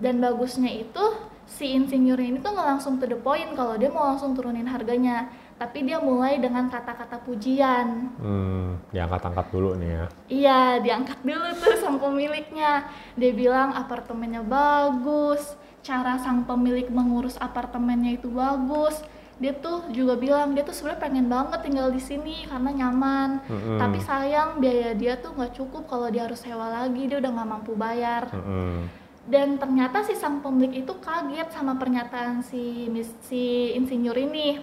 dan 0.00 0.18
bagusnya 0.18 0.70
itu 0.70 1.04
si 1.44 1.76
insinyur 1.76 2.18
ini 2.18 2.40
tuh 2.40 2.56
nggak 2.56 2.68
langsung 2.76 2.96
to 2.98 3.06
the 3.06 3.14
point 3.14 3.52
kalau 3.54 3.76
dia 3.76 3.92
mau 3.92 4.10
langsung 4.10 4.32
turunin 4.32 4.66
harganya, 4.66 5.28
tapi 5.54 5.86
dia 5.86 6.02
mulai 6.02 6.40
dengan 6.42 6.66
kata-kata 6.66 7.22
pujian. 7.22 8.10
Hmm, 8.18 8.80
diangkat-angkat 8.90 9.46
dulu 9.54 9.78
nih 9.78 9.90
ya. 9.90 10.06
Iya, 10.26 10.60
diangkat 10.82 11.20
dulu 11.22 11.48
tuh 11.60 11.76
sang 11.78 12.00
pemiliknya. 12.00 12.90
Dia 13.14 13.30
bilang 13.30 13.70
apartemennya 13.76 14.42
bagus, 14.42 15.54
cara 15.84 16.18
sang 16.18 16.42
pemilik 16.42 16.88
mengurus 16.90 17.38
apartemennya 17.38 18.18
itu 18.18 18.32
bagus. 18.32 18.98
Dia 19.34 19.50
tuh 19.58 19.90
juga 19.90 20.14
bilang 20.14 20.54
dia 20.54 20.62
tuh 20.62 20.70
sebenarnya 20.70 21.02
pengen 21.02 21.26
banget 21.26 21.60
tinggal 21.66 21.90
di 21.90 21.98
sini 21.98 22.46
karena 22.46 22.70
nyaman. 22.70 23.42
Mm-mm. 23.50 23.78
Tapi 23.82 23.98
sayang 23.98 24.62
biaya 24.62 24.94
dia 24.94 25.18
tuh 25.18 25.34
nggak 25.34 25.58
cukup 25.58 25.90
kalau 25.90 26.06
dia 26.06 26.30
harus 26.30 26.38
sewa 26.38 26.70
lagi, 26.70 27.10
dia 27.10 27.18
udah 27.18 27.30
nggak 27.34 27.48
mampu 27.50 27.74
bayar. 27.74 28.30
Mm-mm. 28.30 28.86
Dan 29.24 29.56
ternyata 29.58 30.04
si 30.04 30.14
sang 30.14 30.44
pemilik 30.44 30.84
itu 30.84 30.92
kaget 31.00 31.48
sama 31.50 31.74
pernyataan 31.80 32.44
si 32.44 32.86
si 33.26 33.74
insinyur 33.74 34.14
ini. 34.14 34.62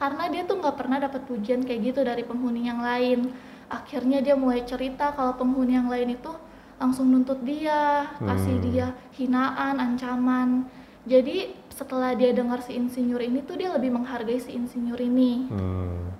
Karena 0.00 0.32
dia 0.32 0.48
tuh 0.48 0.56
nggak 0.56 0.76
pernah 0.80 0.96
dapat 0.96 1.28
pujian 1.28 1.60
kayak 1.60 1.92
gitu 1.92 2.00
dari 2.00 2.24
penghuni 2.24 2.64
yang 2.64 2.80
lain. 2.80 3.28
Akhirnya 3.68 4.24
dia 4.24 4.34
mulai 4.34 4.64
cerita 4.64 5.12
kalau 5.12 5.36
penghuni 5.36 5.76
yang 5.76 5.92
lain 5.92 6.16
itu 6.16 6.32
langsung 6.80 7.12
nuntut 7.12 7.44
dia, 7.44 8.08
kasih 8.16 8.56
Hmm. 8.56 8.64
dia 8.64 8.86
hinaan, 9.20 9.76
ancaman. 9.76 10.64
Jadi 11.04 11.52
setelah 11.70 12.12
dia 12.12 12.34
dengar 12.34 12.60
si 12.60 12.74
insinyur 12.74 13.22
ini 13.22 13.40
tuh 13.42 13.56
dia 13.56 13.70
lebih 13.70 13.94
menghargai 13.94 14.42
si 14.42 14.52
insinyur 14.52 14.98
ini 14.98 15.46
Hmm. 15.48 16.10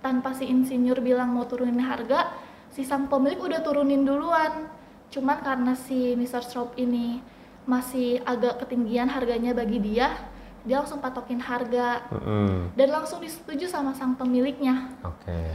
tanpa 0.00 0.32
si 0.32 0.46
insinyur 0.46 1.02
bilang 1.02 1.34
mau 1.34 1.44
turunin 1.44 1.82
harga, 1.82 2.30
si 2.70 2.86
sang 2.86 3.10
pemilik 3.10 3.42
udah 3.42 3.60
turunin 3.60 4.06
duluan. 4.06 4.70
Cuman 5.10 5.38
karena 5.42 5.74
si 5.74 6.14
Mr. 6.14 6.42
Straub 6.42 6.74
ini 6.78 7.18
masih 7.66 8.22
agak 8.22 8.62
ketinggian 8.62 9.10
harganya 9.10 9.50
bagi 9.50 9.82
dia, 9.82 10.14
dia 10.62 10.78
langsung 10.78 11.02
patokin 11.02 11.42
harga 11.42 12.06
Mm-mm. 12.10 12.74
dan 12.74 12.88
langsung 12.90 13.18
disetujui 13.18 13.66
sama 13.66 13.94
sang 13.94 14.14
pemiliknya. 14.14 14.90
Oke. 15.02 15.54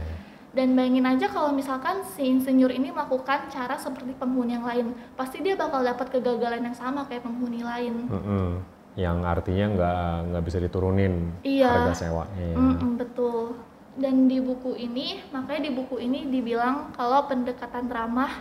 Dan 0.52 0.76
bayangin 0.76 1.08
aja 1.08 1.32
kalau 1.32 1.48
misalkan 1.56 2.04
si 2.12 2.28
insinyur 2.28 2.68
ini 2.68 2.92
melakukan 2.92 3.48
cara 3.48 3.80
seperti 3.80 4.12
penghuni 4.12 4.52
yang 4.52 4.68
lain, 4.68 4.92
pasti 5.16 5.40
dia 5.40 5.56
bakal 5.56 5.80
dapat 5.80 6.12
kegagalan 6.12 6.60
yang 6.60 6.76
sama 6.76 7.08
kayak 7.08 7.24
penghuni 7.24 7.64
lain. 7.64 8.04
Mm-mm. 8.08 8.60
Yang 8.92 9.18
artinya 9.24 9.66
nggak 9.72 10.02
nggak 10.32 10.44
bisa 10.44 10.58
diturunin 10.60 11.14
Iya. 11.40 11.68
harga 11.68 11.94
sewanya. 12.06 12.36
ya. 12.36 12.56
Mm-mm, 12.56 12.90
betul. 13.00 13.56
Dan 13.92 14.24
di 14.28 14.40
buku 14.40 14.72
ini, 14.76 15.20
makanya 15.32 15.68
di 15.68 15.72
buku 15.76 16.00
ini 16.00 16.28
dibilang 16.28 16.96
kalau 16.96 17.28
pendekatan 17.28 17.92
ramah, 17.92 18.40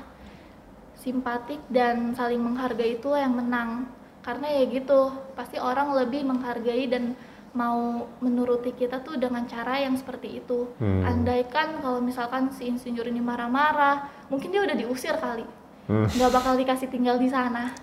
simpatik 0.96 1.60
dan 1.68 2.16
saling 2.16 2.40
menghargai 2.40 3.00
itu 3.00 3.10
yang 3.16 3.36
menang. 3.36 3.88
Karena 4.22 4.48
ya 4.48 4.64
gitu, 4.70 5.12
pasti 5.34 5.58
orang 5.58 5.92
lebih 5.98 6.24
menghargai 6.24 6.86
dan 6.88 7.18
mau 7.52 8.08
menuruti 8.24 8.72
kita 8.72 9.04
tuh 9.04 9.20
dengan 9.20 9.44
cara 9.44 9.82
yang 9.84 9.98
seperti 10.00 10.40
itu. 10.40 10.72
Hmm. 10.80 11.04
Andaikan 11.04 11.84
kalau 11.84 12.00
misalkan 12.00 12.48
si 12.54 12.72
insinyur 12.72 13.04
ini 13.12 13.20
marah-marah, 13.20 14.08
mungkin 14.32 14.56
dia 14.56 14.64
udah 14.64 14.78
diusir 14.78 15.16
kali. 15.20 15.44
Hmm. 15.92 16.08
Nggak 16.08 16.32
bakal 16.32 16.54
dikasih 16.56 16.88
tinggal 16.88 17.20
di 17.20 17.28
sana. 17.28 17.76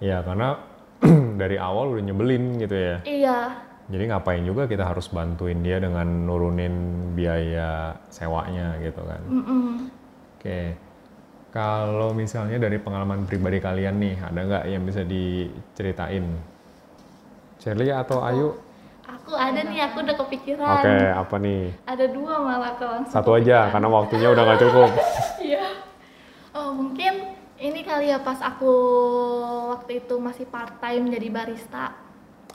Ya 0.00 0.24
karena 0.24 0.56
dari 1.40 1.56
awal 1.56 1.96
udah 1.96 2.04
nyebelin 2.04 2.60
gitu 2.60 2.76
ya. 2.76 2.96
Iya, 3.02 3.38
Jadi 3.90 4.04
ngapain 4.06 4.44
juga 4.46 4.70
kita 4.70 4.86
harus 4.86 5.10
bantuin 5.10 5.58
dia 5.60 5.82
dengan 5.82 6.06
nurunin 6.06 6.72
biaya 7.12 7.98
sewanya 8.06 8.78
gitu 8.78 9.02
kan. 9.02 9.22
mm-mm. 9.26 9.90
Oke. 10.38 10.78
Kalau 11.50 12.14
misalnya 12.14 12.62
dari 12.62 12.78
pengalaman 12.78 13.26
pribadi 13.26 13.58
kalian 13.58 13.98
nih, 13.98 14.14
ada 14.22 14.40
nggak 14.46 14.64
yang 14.70 14.86
bisa 14.86 15.02
diceritain? 15.02 16.22
Shirley 17.58 17.90
atau 17.90 18.22
Ayu? 18.22 18.54
Aku 19.04 19.34
ada 19.34 19.58
nih, 19.66 19.82
aku 19.90 20.06
udah 20.06 20.16
kepikiran. 20.16 20.70
Oke, 20.78 20.94
apa 21.10 21.36
nih? 21.42 21.74
Ada 21.82 22.06
dua 22.06 22.34
malah 22.38 22.78
kalau 22.78 23.02
Satu 23.10 23.34
aja, 23.34 23.66
karena 23.68 23.90
waktunya 23.90 24.30
udah 24.30 24.42
nggak 24.46 24.60
cukup. 24.62 24.90
Iya. 25.42 25.66
Oh 26.54 26.70
mungkin 26.70 27.19
ini 27.60 27.80
kali 27.84 28.08
ya 28.08 28.18
pas 28.24 28.40
aku 28.40 28.72
waktu 29.76 30.00
itu 30.04 30.14
masih 30.16 30.48
part 30.48 30.80
time 30.80 31.12
jadi 31.12 31.28
barista. 31.28 31.92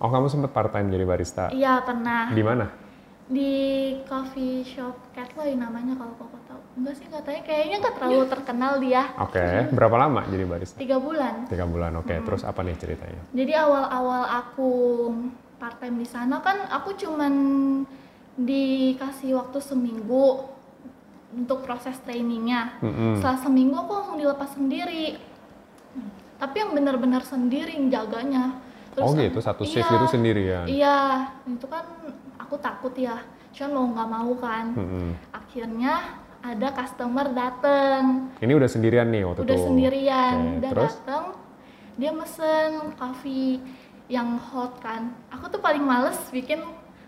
Oh, 0.02 0.12
kamu 0.12 0.28
sempet 0.28 0.52
part 0.52 0.74
time 0.74 0.92
jadi 0.92 1.06
barista? 1.08 1.54
Iya 1.54 1.80
pernah 1.86 2.34
Di 2.34 2.44
mana? 2.44 2.68
di 3.26 3.90
coffee 4.06 4.62
shop 4.62 5.10
Catloy 5.10 5.58
namanya 5.58 5.98
kalau 5.98 6.14
koko 6.14 6.38
tahu. 6.46 6.62
Enggak 6.78 6.94
sih 7.02 7.10
katanya 7.10 7.42
kayaknya 7.42 7.76
nggak 7.82 7.96
terlalu 7.98 8.26
terkenal 8.30 8.74
dia. 8.78 9.04
Oke, 9.18 9.42
berapa 9.74 9.96
lama 9.98 10.22
jadi 10.30 10.46
barista? 10.46 10.78
Tiga 10.78 11.02
bulan. 11.02 11.50
Tiga 11.50 11.66
bulan, 11.66 11.98
oke. 11.98 12.14
Terus 12.22 12.46
apa 12.46 12.62
nih 12.62 12.78
ceritanya? 12.78 13.22
Jadi 13.34 13.54
awal-awal 13.58 14.30
aku 14.30 14.70
part 15.58 15.82
time 15.82 16.06
di 16.06 16.08
sana 16.10 16.38
kan 16.46 16.70
aku 16.70 16.94
cuman 16.94 17.34
dikasih 18.38 19.42
waktu 19.42 19.58
seminggu 19.58 20.46
untuk 21.36 21.68
proses 21.68 22.00
trainingnya. 22.08 22.80
Mm-mm. 22.80 23.20
Setelah 23.20 23.40
seminggu 23.44 23.76
aku 23.76 23.92
langsung 23.92 24.18
dilepas 24.18 24.56
sendiri. 24.56 25.20
Tapi 26.36 26.56
yang 26.56 26.72
benar-benar 26.72 27.24
sendiri 27.24 27.76
yang 27.76 27.92
jaganya. 27.92 28.60
Oh 28.96 29.12
kan- 29.12 29.20
gitu, 29.20 29.40
satu 29.44 29.68
shift 29.68 29.84
iya, 29.84 29.98
itu 30.00 30.08
sendirian? 30.08 30.66
Iya, 30.66 31.00
itu 31.52 31.68
kan 31.68 31.84
aku 32.40 32.56
takut 32.58 32.96
ya. 32.96 33.20
Cuman 33.52 33.72
mau 33.72 33.86
nggak 33.92 34.10
mau 34.10 34.32
kan. 34.40 34.66
Mm-mm. 34.72 35.08
Akhirnya 35.36 36.24
ada 36.46 36.70
customer 36.72 37.26
dateng 37.34 38.30
Ini 38.38 38.54
udah 38.54 38.70
sendirian 38.70 39.10
nih 39.10 39.26
waktu 39.26 39.42
udah 39.42 39.58
itu? 39.58 39.66
sendirian 39.66 40.36
Oke, 40.38 40.58
udah 40.62 40.72
terus? 40.72 40.94
dateng 40.94 41.24
dia 41.96 42.12
mesen 42.14 42.70
kopi 42.94 43.58
yang 44.06 44.38
hot 44.38 44.78
kan 44.78 45.10
aku 45.34 45.50
tuh 45.50 45.58
paling 45.58 45.82
males 45.82 46.22
bikin 46.30 46.62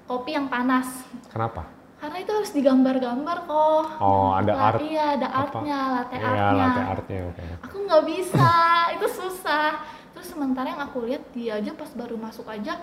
kopi 0.10 0.34
yang 0.34 0.50
panas 0.50 1.06
Kenapa? 1.30 1.70
Karena 1.97 2.17
itu 2.17 2.31
harus 2.31 2.51
digambar-gambar 2.51 3.38
kok 3.43 3.86
Oh, 3.97 4.29
ada 4.31 4.51
Lah, 4.51 4.69
art. 4.69 4.79
iya 4.81 5.05
ada 5.13 5.27
apa? 5.27 5.39
artnya 5.55 5.77
latte 5.91 6.15
Iya, 6.15 6.27
artnya 6.27 6.53
latte 6.55 6.81
artnya, 6.88 7.19
oke. 7.25 7.43
aku 7.63 7.75
nggak 7.81 8.03
bisa 8.05 8.51
itu 8.95 9.07
susah 9.10 9.69
terus 10.12 10.27
sementara 10.27 10.67
yang 10.67 10.81
aku 10.81 10.97
lihat 11.03 11.23
dia 11.31 11.57
aja 11.57 11.71
pas 11.71 11.89
baru 11.91 12.15
masuk 12.15 12.45
aja 12.47 12.77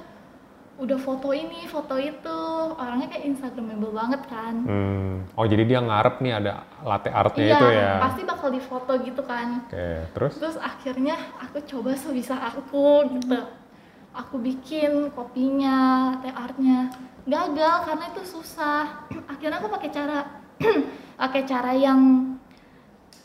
udah 0.74 0.98
foto 0.98 1.30
ini 1.30 1.64
foto 1.64 1.94
itu 1.94 2.38
orangnya 2.74 3.06
kayak 3.08 3.24
instagramable 3.28 3.90
banget 3.92 4.22
kan 4.24 4.54
Hmm. 4.60 5.22
Oh 5.32 5.42
jadi 5.44 5.62
dia 5.62 5.78
ngarep 5.78 6.18
nih 6.18 6.32
ada 6.34 6.52
latte 6.80 7.08
artnya 7.08 7.44
iya 7.44 7.54
itu 7.54 7.66
ya? 7.70 7.90
pasti 8.00 8.22
bakal 8.24 8.50
difoto 8.50 8.92
gitu 8.98 9.22
kan 9.22 9.62
Oke, 9.64 10.10
terus? 10.10 10.34
terus 10.34 10.56
akhirnya 10.56 11.14
aku 11.38 11.62
coba 11.64 11.94
sebisa 11.94 12.34
aku 12.44 12.82
gitu 13.12 13.38
aku 14.12 14.34
bikin 14.36 15.10
kopinya 15.10 15.76
latte 16.12 16.30
artnya 16.30 16.90
gagal 17.24 17.76
karena 17.84 18.04
itu 18.12 18.22
susah. 18.22 19.08
Akhirnya 19.26 19.58
aku 19.58 19.68
pakai 19.68 19.90
cara 19.90 20.18
pakai 21.22 21.42
cara 21.44 21.72
yang 21.72 22.00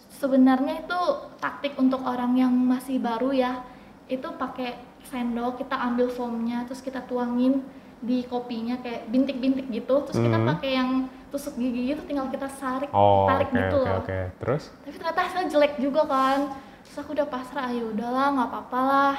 sebenarnya 0.09 0.83
itu 0.83 0.99
taktik 1.37 1.75
untuk 1.75 2.03
orang 2.03 2.35
yang 2.35 2.51
masih 2.51 2.99
baru 2.99 3.31
ya. 3.31 3.59
Itu 4.07 4.35
pakai 4.35 4.75
sendok 5.05 5.57
kita 5.57 5.75
ambil 5.75 6.07
foamnya 6.07 6.65
terus 6.65 6.79
kita 6.79 7.01
tuangin 7.01 7.63
di 7.99 8.23
kopinya 8.23 8.79
kayak 8.79 9.07
bintik-bintik 9.07 9.67
gitu. 9.69 10.03
Terus 10.07 10.17
kita 10.17 10.37
Mhm. 10.37 10.47
pakai 10.47 10.71
yang 10.71 10.89
tusuk 11.29 11.55
gigi 11.55 11.93
gitu 11.93 12.01
tinggal 12.03 12.25
kita 12.27 12.49
sarik 12.49 12.89
Oh, 12.89 13.29
tarik 13.29 13.51
oke, 13.51 13.59
gitu 13.59 13.77
oke, 13.77 13.85
loh. 13.85 13.97
oke. 14.01 14.19
Terus? 14.41 14.63
tapi 14.81 14.95
ternyata 14.97 15.19
hasilnya 15.21 15.47
jelek 15.47 15.73
juga 15.77 16.01
kan. 16.07 16.39
Terus 16.81 16.97
aku 16.97 17.11
udah 17.13 17.27
pasrah 17.27 17.69
ayo 17.69 17.91
udahlah 17.91 18.27
nggak 18.33 18.49
apa-apa 18.49 18.79
lah. 18.81 19.15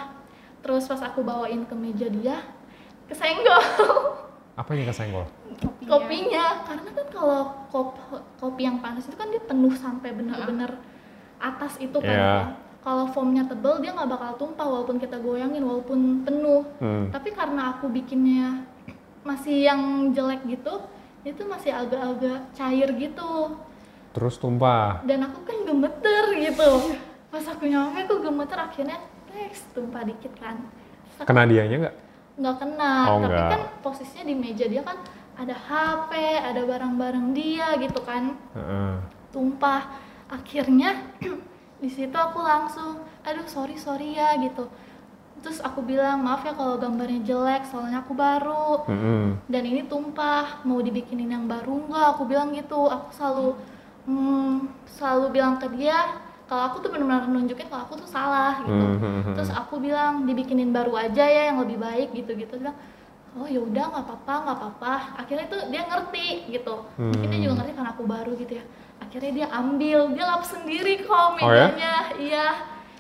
Terus 0.61 0.85
pas 0.85 1.01
aku 1.01 1.21
bawain 1.23 1.63
ke 1.65 1.75
meja 1.75 2.09
dia 2.09 2.41
kesenggol 3.07 3.63
Apa 4.61 4.77
yang 4.77 4.85
kesenggol? 4.87 5.25
kopinya 5.83 6.63
karena 6.63 6.87
kan 6.87 7.07
kalau 7.11 7.41
kop- 7.69 7.99
kopi 8.37 8.63
yang 8.63 8.79
panas 8.79 9.03
itu 9.03 9.13
kan 9.15 9.27
dia 9.27 9.43
penuh 9.43 9.75
sampai 9.75 10.13
bener-bener 10.13 10.71
atas 11.37 11.77
itu 11.79 11.99
kan 11.99 12.07
Iya. 12.07 12.31
ya. 12.39 12.43
kalau 12.79 13.05
foamnya 13.07 13.43
tebel 13.45 13.77
dia 13.79 13.91
nggak 13.91 14.07
bakal 14.09 14.31
tumpah 14.39 14.65
walaupun 14.65 14.97
kita 14.97 15.19
goyangin 15.19 15.61
walaupun 15.61 15.99
penuh 16.23 16.63
Hmm. 16.79 17.11
tapi 17.11 17.29
karena 17.31 17.75
aku 17.75 17.89
bikinnya 17.89 18.63
masih 19.21 19.65
yang 19.65 19.81
jelek 20.11 20.47
gitu 20.47 20.81
itu 21.23 21.43
masih 21.43 21.75
agak-agak 21.75 22.55
cair 22.55 22.89
gitu 22.95 23.59
Terus 24.11 24.35
tumpah. 24.37 25.03
dan 25.03 25.21
aku 25.23 25.43
kan 25.43 25.57
gemeter 25.63 26.25
gitu 26.37 26.71
pas 27.27 27.45
aku 27.45 27.67
nyampe 27.67 27.99
aku 28.01 28.17
gemeter 28.21 28.59
akhirnya 28.61 28.99
Rex 29.29 29.63
tumpah 29.71 30.03
dikit 30.03 30.33
kan 30.37 30.57
Kena 31.21 31.45
dianya 31.45 31.77
nggak? 31.81 31.97
Nggak 32.37 32.57
kena 32.59 32.95
Oh, 33.09 33.19
tapi 33.23 33.35
nggak. 33.35 33.51
kan 33.51 33.63
posisinya 33.81 34.25
di 34.27 34.35
meja 34.37 34.65
dia 34.67 34.83
kan 34.83 34.99
ada 35.35 35.57
HP 35.57 36.11
ada 36.39 36.61
barang-barang 36.63 37.27
dia 37.33 37.75
gitu 37.81 38.01
kan. 38.05 38.37
Heeh. 38.53 38.93
tumpah. 39.31 39.83
Akhirnya 40.29 40.95
di 41.83 41.89
situ 41.89 42.13
aku 42.13 42.39
langsung 42.39 43.01
aduh 43.25 43.47
sorry 43.47 43.75
sorry 43.75 44.15
ya 44.15 44.37
gitu. 44.39 44.69
Terus 45.41 45.65
aku 45.65 45.81
bilang 45.81 46.21
maaf 46.21 46.45
ya 46.45 46.53
kalau 46.53 46.77
gambarnya 46.77 47.25
jelek 47.25 47.65
soalnya 47.65 48.05
aku 48.05 48.13
baru. 48.13 48.85
Mm-mm. 48.85 49.41
dan 49.49 49.63
ini 49.65 49.89
tumpah. 49.89 50.61
Mau 50.69 50.79
dibikinin 50.79 51.33
yang 51.33 51.49
baru 51.49 51.89
nggak? 51.89 52.07
Aku 52.15 52.29
bilang 52.29 52.53
gitu. 52.53 52.87
Aku 52.87 53.09
selalu 53.11 53.49
hmm, 54.05 54.69
selalu 54.87 55.27
bilang 55.33 55.57
ke 55.57 55.67
dia 55.73 55.97
kalau 56.51 56.67
aku 56.67 56.83
tuh 56.83 56.91
benar-benar 56.91 57.31
nunjukin 57.31 57.71
kalau 57.71 57.87
aku 57.87 57.95
tuh 57.97 58.11
salah 58.11 58.59
gitu. 58.61 58.75
Mhm. 58.75 59.39
terus 59.39 59.51
aku 59.51 59.79
bilang 59.79 60.27
dibikinin 60.27 60.69
baru 60.69 60.99
aja 60.99 61.23
ya 61.23 61.43
yang 61.49 61.63
lebih 61.63 61.79
baik 61.79 62.11
gitu 62.11 62.35
gitu 62.35 62.59
bilang 62.59 62.75
oh 63.31 63.47
ya 63.47 63.63
udah 63.63 63.85
nggak 63.87 64.03
apa-apa 64.03 64.35
nggak 64.43 64.57
apa-apa. 64.59 64.95
Akhirnya 65.17 65.47
tuh 65.47 65.61
dia 65.71 65.87
ngerti 65.87 66.51
gitu. 66.51 66.75
Mungkin 66.99 67.29
dia 67.31 67.39
juga 67.39 67.47
Hmm. 67.47 67.59
ngerti 67.63 67.73
karena 67.73 67.91
aku 67.95 68.03
baru 68.05 68.33
gitu 68.35 68.53
ya. 68.59 68.65
Akhirnya 68.99 69.31
dia 69.33 69.47
ambil 69.49 69.99
dia 70.11 70.25
lap 70.27 70.43
sendiri 70.43 70.95
kok 71.01 71.39
Oh 71.39 71.47
ya? 71.47 71.71
iya. 72.19 72.47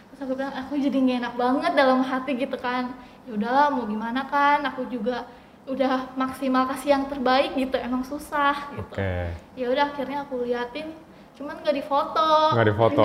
Terus 0.08 0.20
aku 0.22 0.32
bilang 0.38 0.54
aku 0.54 0.78
jadi 0.78 0.94
nggak 0.96 1.18
enak 1.18 1.34
banget 1.34 1.72
dalam 1.74 1.98
hati 2.00 2.38
gitu 2.38 2.54
kan. 2.56 2.94
Ya 3.26 3.34
udahlah 3.34 3.66
mau 3.68 3.82
gimana 3.84 4.22
kan? 4.24 4.62
Aku 4.64 4.86
juga 4.86 5.26
udah 5.66 6.14
maksimal 6.14 6.70
kasih 6.70 6.94
yang 6.94 7.04
terbaik 7.06 7.58
gitu. 7.58 7.74
Emang 7.76 8.06
susah 8.06 8.70
gitu. 8.70 8.86
Oke. 8.94 9.34
ya 9.54 9.66
udah 9.66 9.90
akhirnya 9.90 10.22
aku 10.22 10.46
liatin 10.46 10.94
cuman 11.40 11.56
nggak 11.64 11.76
difoto. 11.80 12.30
Nggak 12.52 12.68
difoto. 12.68 13.04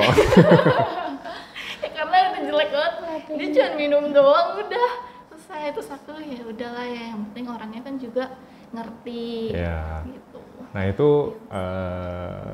ya, 1.81 1.89
karena 1.95 2.15
udah 2.35 2.41
jelek 2.43 2.69
banget. 2.75 3.23
Dia 3.31 3.47
cuma 3.55 3.69
minum 3.79 4.03
doang 4.11 4.59
udah. 4.59 4.91
Selesai 5.31 5.71
terus 5.71 5.87
aku 5.87 6.19
ya 6.19 6.43
udahlah 6.43 6.83
ya 6.83 7.15
yang 7.15 7.19
penting 7.31 7.45
orangnya 7.47 7.81
kan 7.87 7.95
juga 7.95 8.35
ngerti. 8.75 9.55
Iya. 9.55 10.03
gitu. 10.11 10.39
Nah 10.75 10.83
itu 10.83 11.09
eh, 11.47 12.53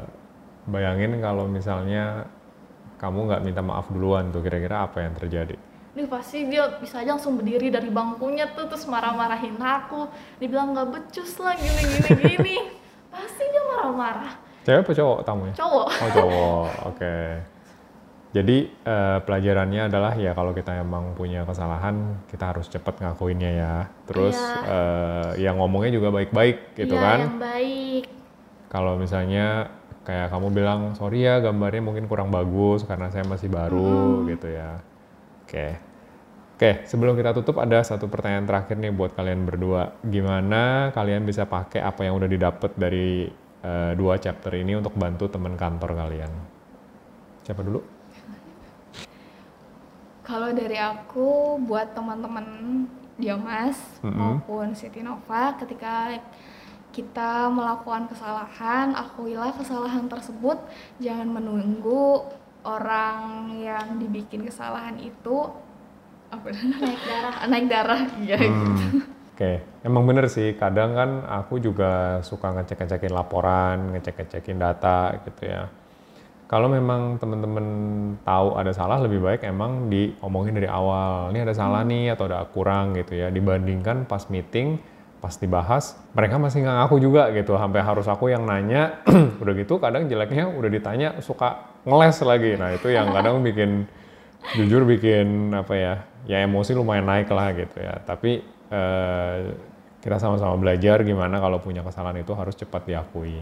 bayangin 0.69 1.17
kalau 1.17 1.49
misalnya 1.49 2.29
kamu 3.01 3.33
nggak 3.33 3.41
minta 3.41 3.61
maaf 3.65 3.89
duluan 3.89 4.29
tuh 4.29 4.45
kira-kira 4.45 4.85
apa 4.85 5.01
yang 5.01 5.17
terjadi? 5.17 5.57
Duh 5.97 6.07
pasti 6.07 6.45
dia 6.45 6.77
bisa 6.77 7.01
aja 7.01 7.17
langsung 7.17 7.41
berdiri 7.41 7.73
dari 7.73 7.89
bangkunya 7.89 8.53
tuh 8.53 8.69
terus 8.69 8.85
marah-marahin 8.85 9.57
aku. 9.57 10.05
Dibilang 10.37 10.77
nggak 10.77 10.87
becus 10.93 11.41
lah 11.41 11.57
gini 11.57 11.81
gini 11.89 12.21
gini. 12.37 12.57
Pasti 13.11 13.43
dia 13.43 13.63
marah-marah 13.67 14.50
Cewek 14.61 14.85
apa 14.85 14.91
cowok 14.93 15.19
tamunya? 15.25 15.55
cowok 15.57 15.87
Oh 15.89 16.09
cowok, 16.13 16.69
oke. 16.93 17.15
Jadi 18.31 18.57
eh, 18.71 19.17
pelajarannya 19.27 19.91
adalah 19.91 20.15
ya 20.15 20.31
kalau 20.31 20.55
kita 20.55 20.79
emang 20.79 21.11
punya 21.19 21.43
kesalahan 21.43 22.15
kita 22.31 22.55
harus 22.55 22.71
cepet 22.71 23.03
ngakuinnya 23.03 23.51
ya. 23.51 23.75
Terus 24.07 24.37
eh, 24.63 25.43
yang 25.43 25.59
ngomongnya 25.59 25.91
juga 25.91 26.15
baik-baik 26.15 26.77
gitu 26.79 26.95
Iya, 26.95 27.03
kan. 27.03 27.19
yang 27.27 27.39
baik 27.41 28.05
Kalau 28.71 28.95
misalnya 28.95 29.67
kayak 30.07 30.31
kamu 30.31 30.47
bilang 30.55 30.95
sorry 30.95 31.27
ya 31.27 31.43
gambarnya 31.43 31.83
mungkin 31.83 32.07
kurang 32.07 32.31
bagus 32.31 32.87
karena 32.87 33.11
saya 33.11 33.27
masih 33.27 33.51
baru 33.51 34.23
gitu 34.31 34.47
ya. 34.47 34.79
Oke. 35.43 35.67
Oke, 36.55 36.85
sebelum 36.85 37.17
kita 37.17 37.33
tutup 37.33 37.57
ada 37.57 37.81
satu 37.81 38.05
pertanyaan 38.05 38.45
terakhir 38.45 38.77
nih 38.77 38.93
buat 38.93 39.11
kalian 39.17 39.43
berdua. 39.43 39.97
Gimana 40.05 40.93
kalian 40.93 41.25
bisa 41.25 41.49
pakai 41.49 41.81
apa 41.81 42.05
yang 42.05 42.15
udah 42.15 42.29
didapat 42.29 42.71
dari 42.77 43.25
eh, 43.63 43.91
dua 43.97 44.17
chapter 44.17 44.53
ini 44.57 44.77
untuk 44.77 44.93
bantu 44.97 45.29
teman 45.29 45.57
kantor 45.57 45.97
kalian? 45.97 46.31
Siapa 47.45 47.61
dulu? 47.65 47.81
Kalau 50.21 50.53
dari 50.53 50.77
aku 50.77 51.59
buat 51.65 51.91
teman-teman 51.97 52.45
Diamas 53.17 53.77
Mm-mm. 54.01 54.15
maupun 54.15 54.71
Siti 54.73 55.03
Nova 55.03 55.53
ketika 55.59 56.15
kita 56.91 57.47
melakukan 57.47 58.11
kesalahan, 58.11 58.91
akuilah 58.91 59.55
kesalahan 59.55 60.11
tersebut, 60.11 60.59
jangan 60.99 61.27
menunggu 61.31 62.27
orang 62.61 63.49
yang 63.57 63.97
dibikin 63.97 64.45
kesalahan 64.45 64.99
itu 65.01 65.49
apa 66.31 66.47
naik 66.81 67.01
darah 67.03 67.35
naik 67.49 67.67
darah 67.67 68.01
iya 68.23 68.37
Hmm, 68.39 69.03
Oke, 69.41 69.57
emang 69.81 70.05
bener 70.05 70.29
sih. 70.29 70.53
Kadang 70.53 70.93
kan 70.93 71.25
aku 71.25 71.57
juga 71.57 72.21
suka 72.21 72.53
ngecek-ngecekin 72.53 73.09
laporan, 73.09 73.89
ngecek-ngecekin 73.89 74.61
data 74.61 75.17
gitu 75.25 75.49
ya. 75.49 75.65
Kalau 76.45 76.69
memang 76.69 77.17
teman-teman 77.17 77.65
tahu 78.21 78.53
ada 78.53 78.69
salah, 78.69 79.01
lebih 79.01 79.17
baik 79.17 79.41
emang 79.41 79.89
diomongin 79.89 80.61
dari 80.61 80.69
awal. 80.69 81.33
Ini 81.33 81.41
ada 81.41 81.57
salah 81.57 81.81
nih 81.81 82.13
atau 82.13 82.29
ada 82.29 82.45
kurang 82.53 82.93
gitu 82.93 83.17
ya. 83.17 83.33
Dibandingkan 83.33 84.05
pas 84.05 84.29
meeting, 84.29 84.77
pas 85.17 85.33
dibahas, 85.33 85.97
mereka 86.13 86.37
masih 86.37 86.61
nggak 86.61 86.77
ngaku 86.77 86.95
juga 87.01 87.33
gitu. 87.33 87.57
Sampai 87.57 87.81
harus 87.81 88.05
aku 88.05 88.29
yang 88.29 88.45
nanya. 88.45 89.01
udah 89.41 89.53
gitu 89.57 89.81
kadang 89.81 90.05
jeleknya 90.05 90.53
udah 90.53 90.69
ditanya 90.69 91.17
suka 91.17 91.81
ngeles 91.89 92.21
lagi. 92.21 92.61
Nah 92.61 92.77
itu 92.77 92.93
yang 92.93 93.09
kadang 93.09 93.41
bikin 93.41 93.89
jujur 94.53 94.85
bikin 94.85 95.49
apa 95.49 95.73
ya 95.73 95.93
ya 96.29 96.45
emosi 96.45 96.77
lumayan 96.77 97.09
naik 97.09 97.29
lah 97.33 97.53
gitu 97.53 97.77
ya 97.81 98.01
tapi 98.05 98.60
eh, 98.71 99.37
kita 100.01 100.17
sama-sama 100.17 100.57
belajar 100.57 101.03
gimana 101.05 101.37
kalau 101.37 101.61
punya 101.61 101.85
kesalahan 101.85 102.23
itu 102.23 102.33
harus 102.33 102.57
cepat 102.57 102.87
diakui. 102.89 103.37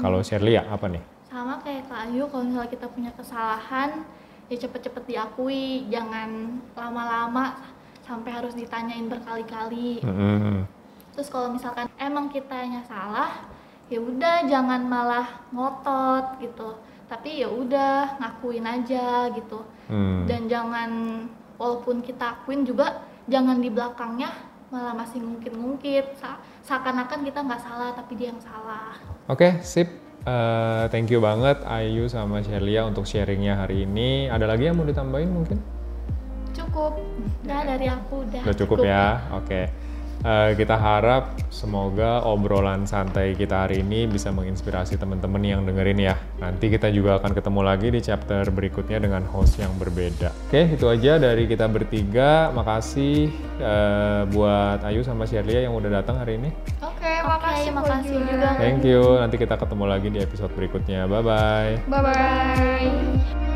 Kalau 0.00 0.24
Shirley 0.24 0.56
ya 0.56 0.64
apa 0.70 0.88
nih? 0.88 1.02
Sama 1.28 1.60
kayak 1.60 1.90
Kak 1.92 2.08
Ayu 2.08 2.24
kalau 2.32 2.48
misalnya 2.48 2.70
kita 2.72 2.86
punya 2.88 3.10
kesalahan 3.12 4.08
ya 4.48 4.56
cepet-cepet 4.56 5.04
diakui. 5.04 5.84
Jangan 5.92 6.62
lama-lama 6.72 7.60
sampai 8.06 8.30
harus 8.32 8.56
ditanyain 8.56 9.10
berkali-kali. 9.10 10.00
Mm-mm. 10.00 10.64
terus 11.12 11.34
kalau 11.34 11.50
misalkan 11.50 11.90
emang 11.98 12.30
kitanya 12.30 12.78
salah 12.86 13.50
ya 13.90 13.98
udah 13.98 14.46
jangan 14.46 14.86
malah 14.86 15.44
ngotot 15.52 16.40
gitu. 16.40 16.78
Tapi 17.10 17.42
ya 17.42 17.50
udah 17.50 18.16
ngakuin 18.22 18.64
aja 18.64 19.28
gitu. 19.34 19.60
Hmm. 19.88 20.28
dan 20.28 20.44
jangan 20.52 20.90
walaupun 21.56 22.04
kita 22.04 22.36
akuin 22.36 22.60
juga 22.68 23.08
jangan 23.24 23.56
di 23.56 23.72
belakangnya 23.72 24.28
malah 24.68 24.92
masih 24.92 25.24
ngungkit-ngungkit 25.24 26.20
seakan-akan 26.60 27.24
kita 27.24 27.40
nggak 27.40 27.62
salah 27.64 27.90
tapi 27.96 28.12
dia 28.20 28.28
yang 28.32 28.42
salah. 28.42 28.96
Oke 29.28 29.60
sip. 29.64 29.88
Eh, 30.28 30.84
thank 30.92 31.08
you 31.08 31.24
banget 31.24 31.62
Ayu 31.64 32.04
sama 32.10 32.44
Shelia 32.44 32.84
untuk 32.84 33.08
sharingnya 33.08 33.56
hari 33.56 33.88
ini. 33.88 34.28
Ada 34.28 34.44
lagi 34.44 34.68
yang 34.68 34.76
mau 34.76 34.84
ditambahin 34.84 35.30
mungkin? 35.32 35.58
Cukup. 36.52 37.00
Nah 37.48 37.64
dari 37.64 37.86
aku 37.88 38.28
udah 38.28 38.42
udah 38.44 38.56
cukup. 38.56 38.76
ya? 38.84 39.24
Oke 39.32 39.88
Eh, 40.22 40.52
kita 40.58 40.74
harap 40.74 41.38
semoga 41.48 42.22
obrolan 42.26 42.86
santai 42.86 43.38
kita 43.38 43.66
hari 43.66 43.86
ini 43.86 44.10
bisa 44.10 44.34
menginspirasi 44.34 44.98
teman-teman 44.98 45.42
yang 45.42 45.60
dengerin 45.62 45.98
ya. 45.98 46.14
Nanti 46.42 46.70
kita 46.70 46.90
juga 46.90 47.22
akan 47.22 47.32
ketemu 47.34 47.60
lagi 47.62 47.88
di 47.94 48.00
chapter 48.02 48.42
berikutnya 48.50 48.98
dengan 48.98 49.22
host 49.30 49.58
yang 49.62 49.70
berbeda. 49.78 50.34
Oke, 50.50 50.74
itu 50.74 50.86
aja 50.90 51.22
dari 51.22 51.46
kita 51.46 51.70
bertiga. 51.70 52.50
Makasih 52.50 53.30
eh, 53.62 54.22
buat 54.30 54.82
Ayu 54.86 55.06
sama 55.06 55.26
Shirley 55.26 55.66
yang 55.66 55.74
udah 55.74 56.02
datang 56.02 56.18
hari 56.22 56.38
ini. 56.38 56.50
oke 56.82 56.98
Oke, 56.98 57.14
makasih 57.22 57.70
makasih 57.70 58.18
juga. 58.26 58.50
Thank 58.58 58.82
you. 58.82 59.02
Nanti 59.22 59.36
kita 59.38 59.54
ketemu 59.54 59.84
lagi 59.86 60.08
di 60.10 60.18
episode 60.18 60.50
berikutnya. 60.58 61.06
Bye 61.06 61.22
bye. 61.22 61.72
bye 61.86 62.02
bye 62.02 63.47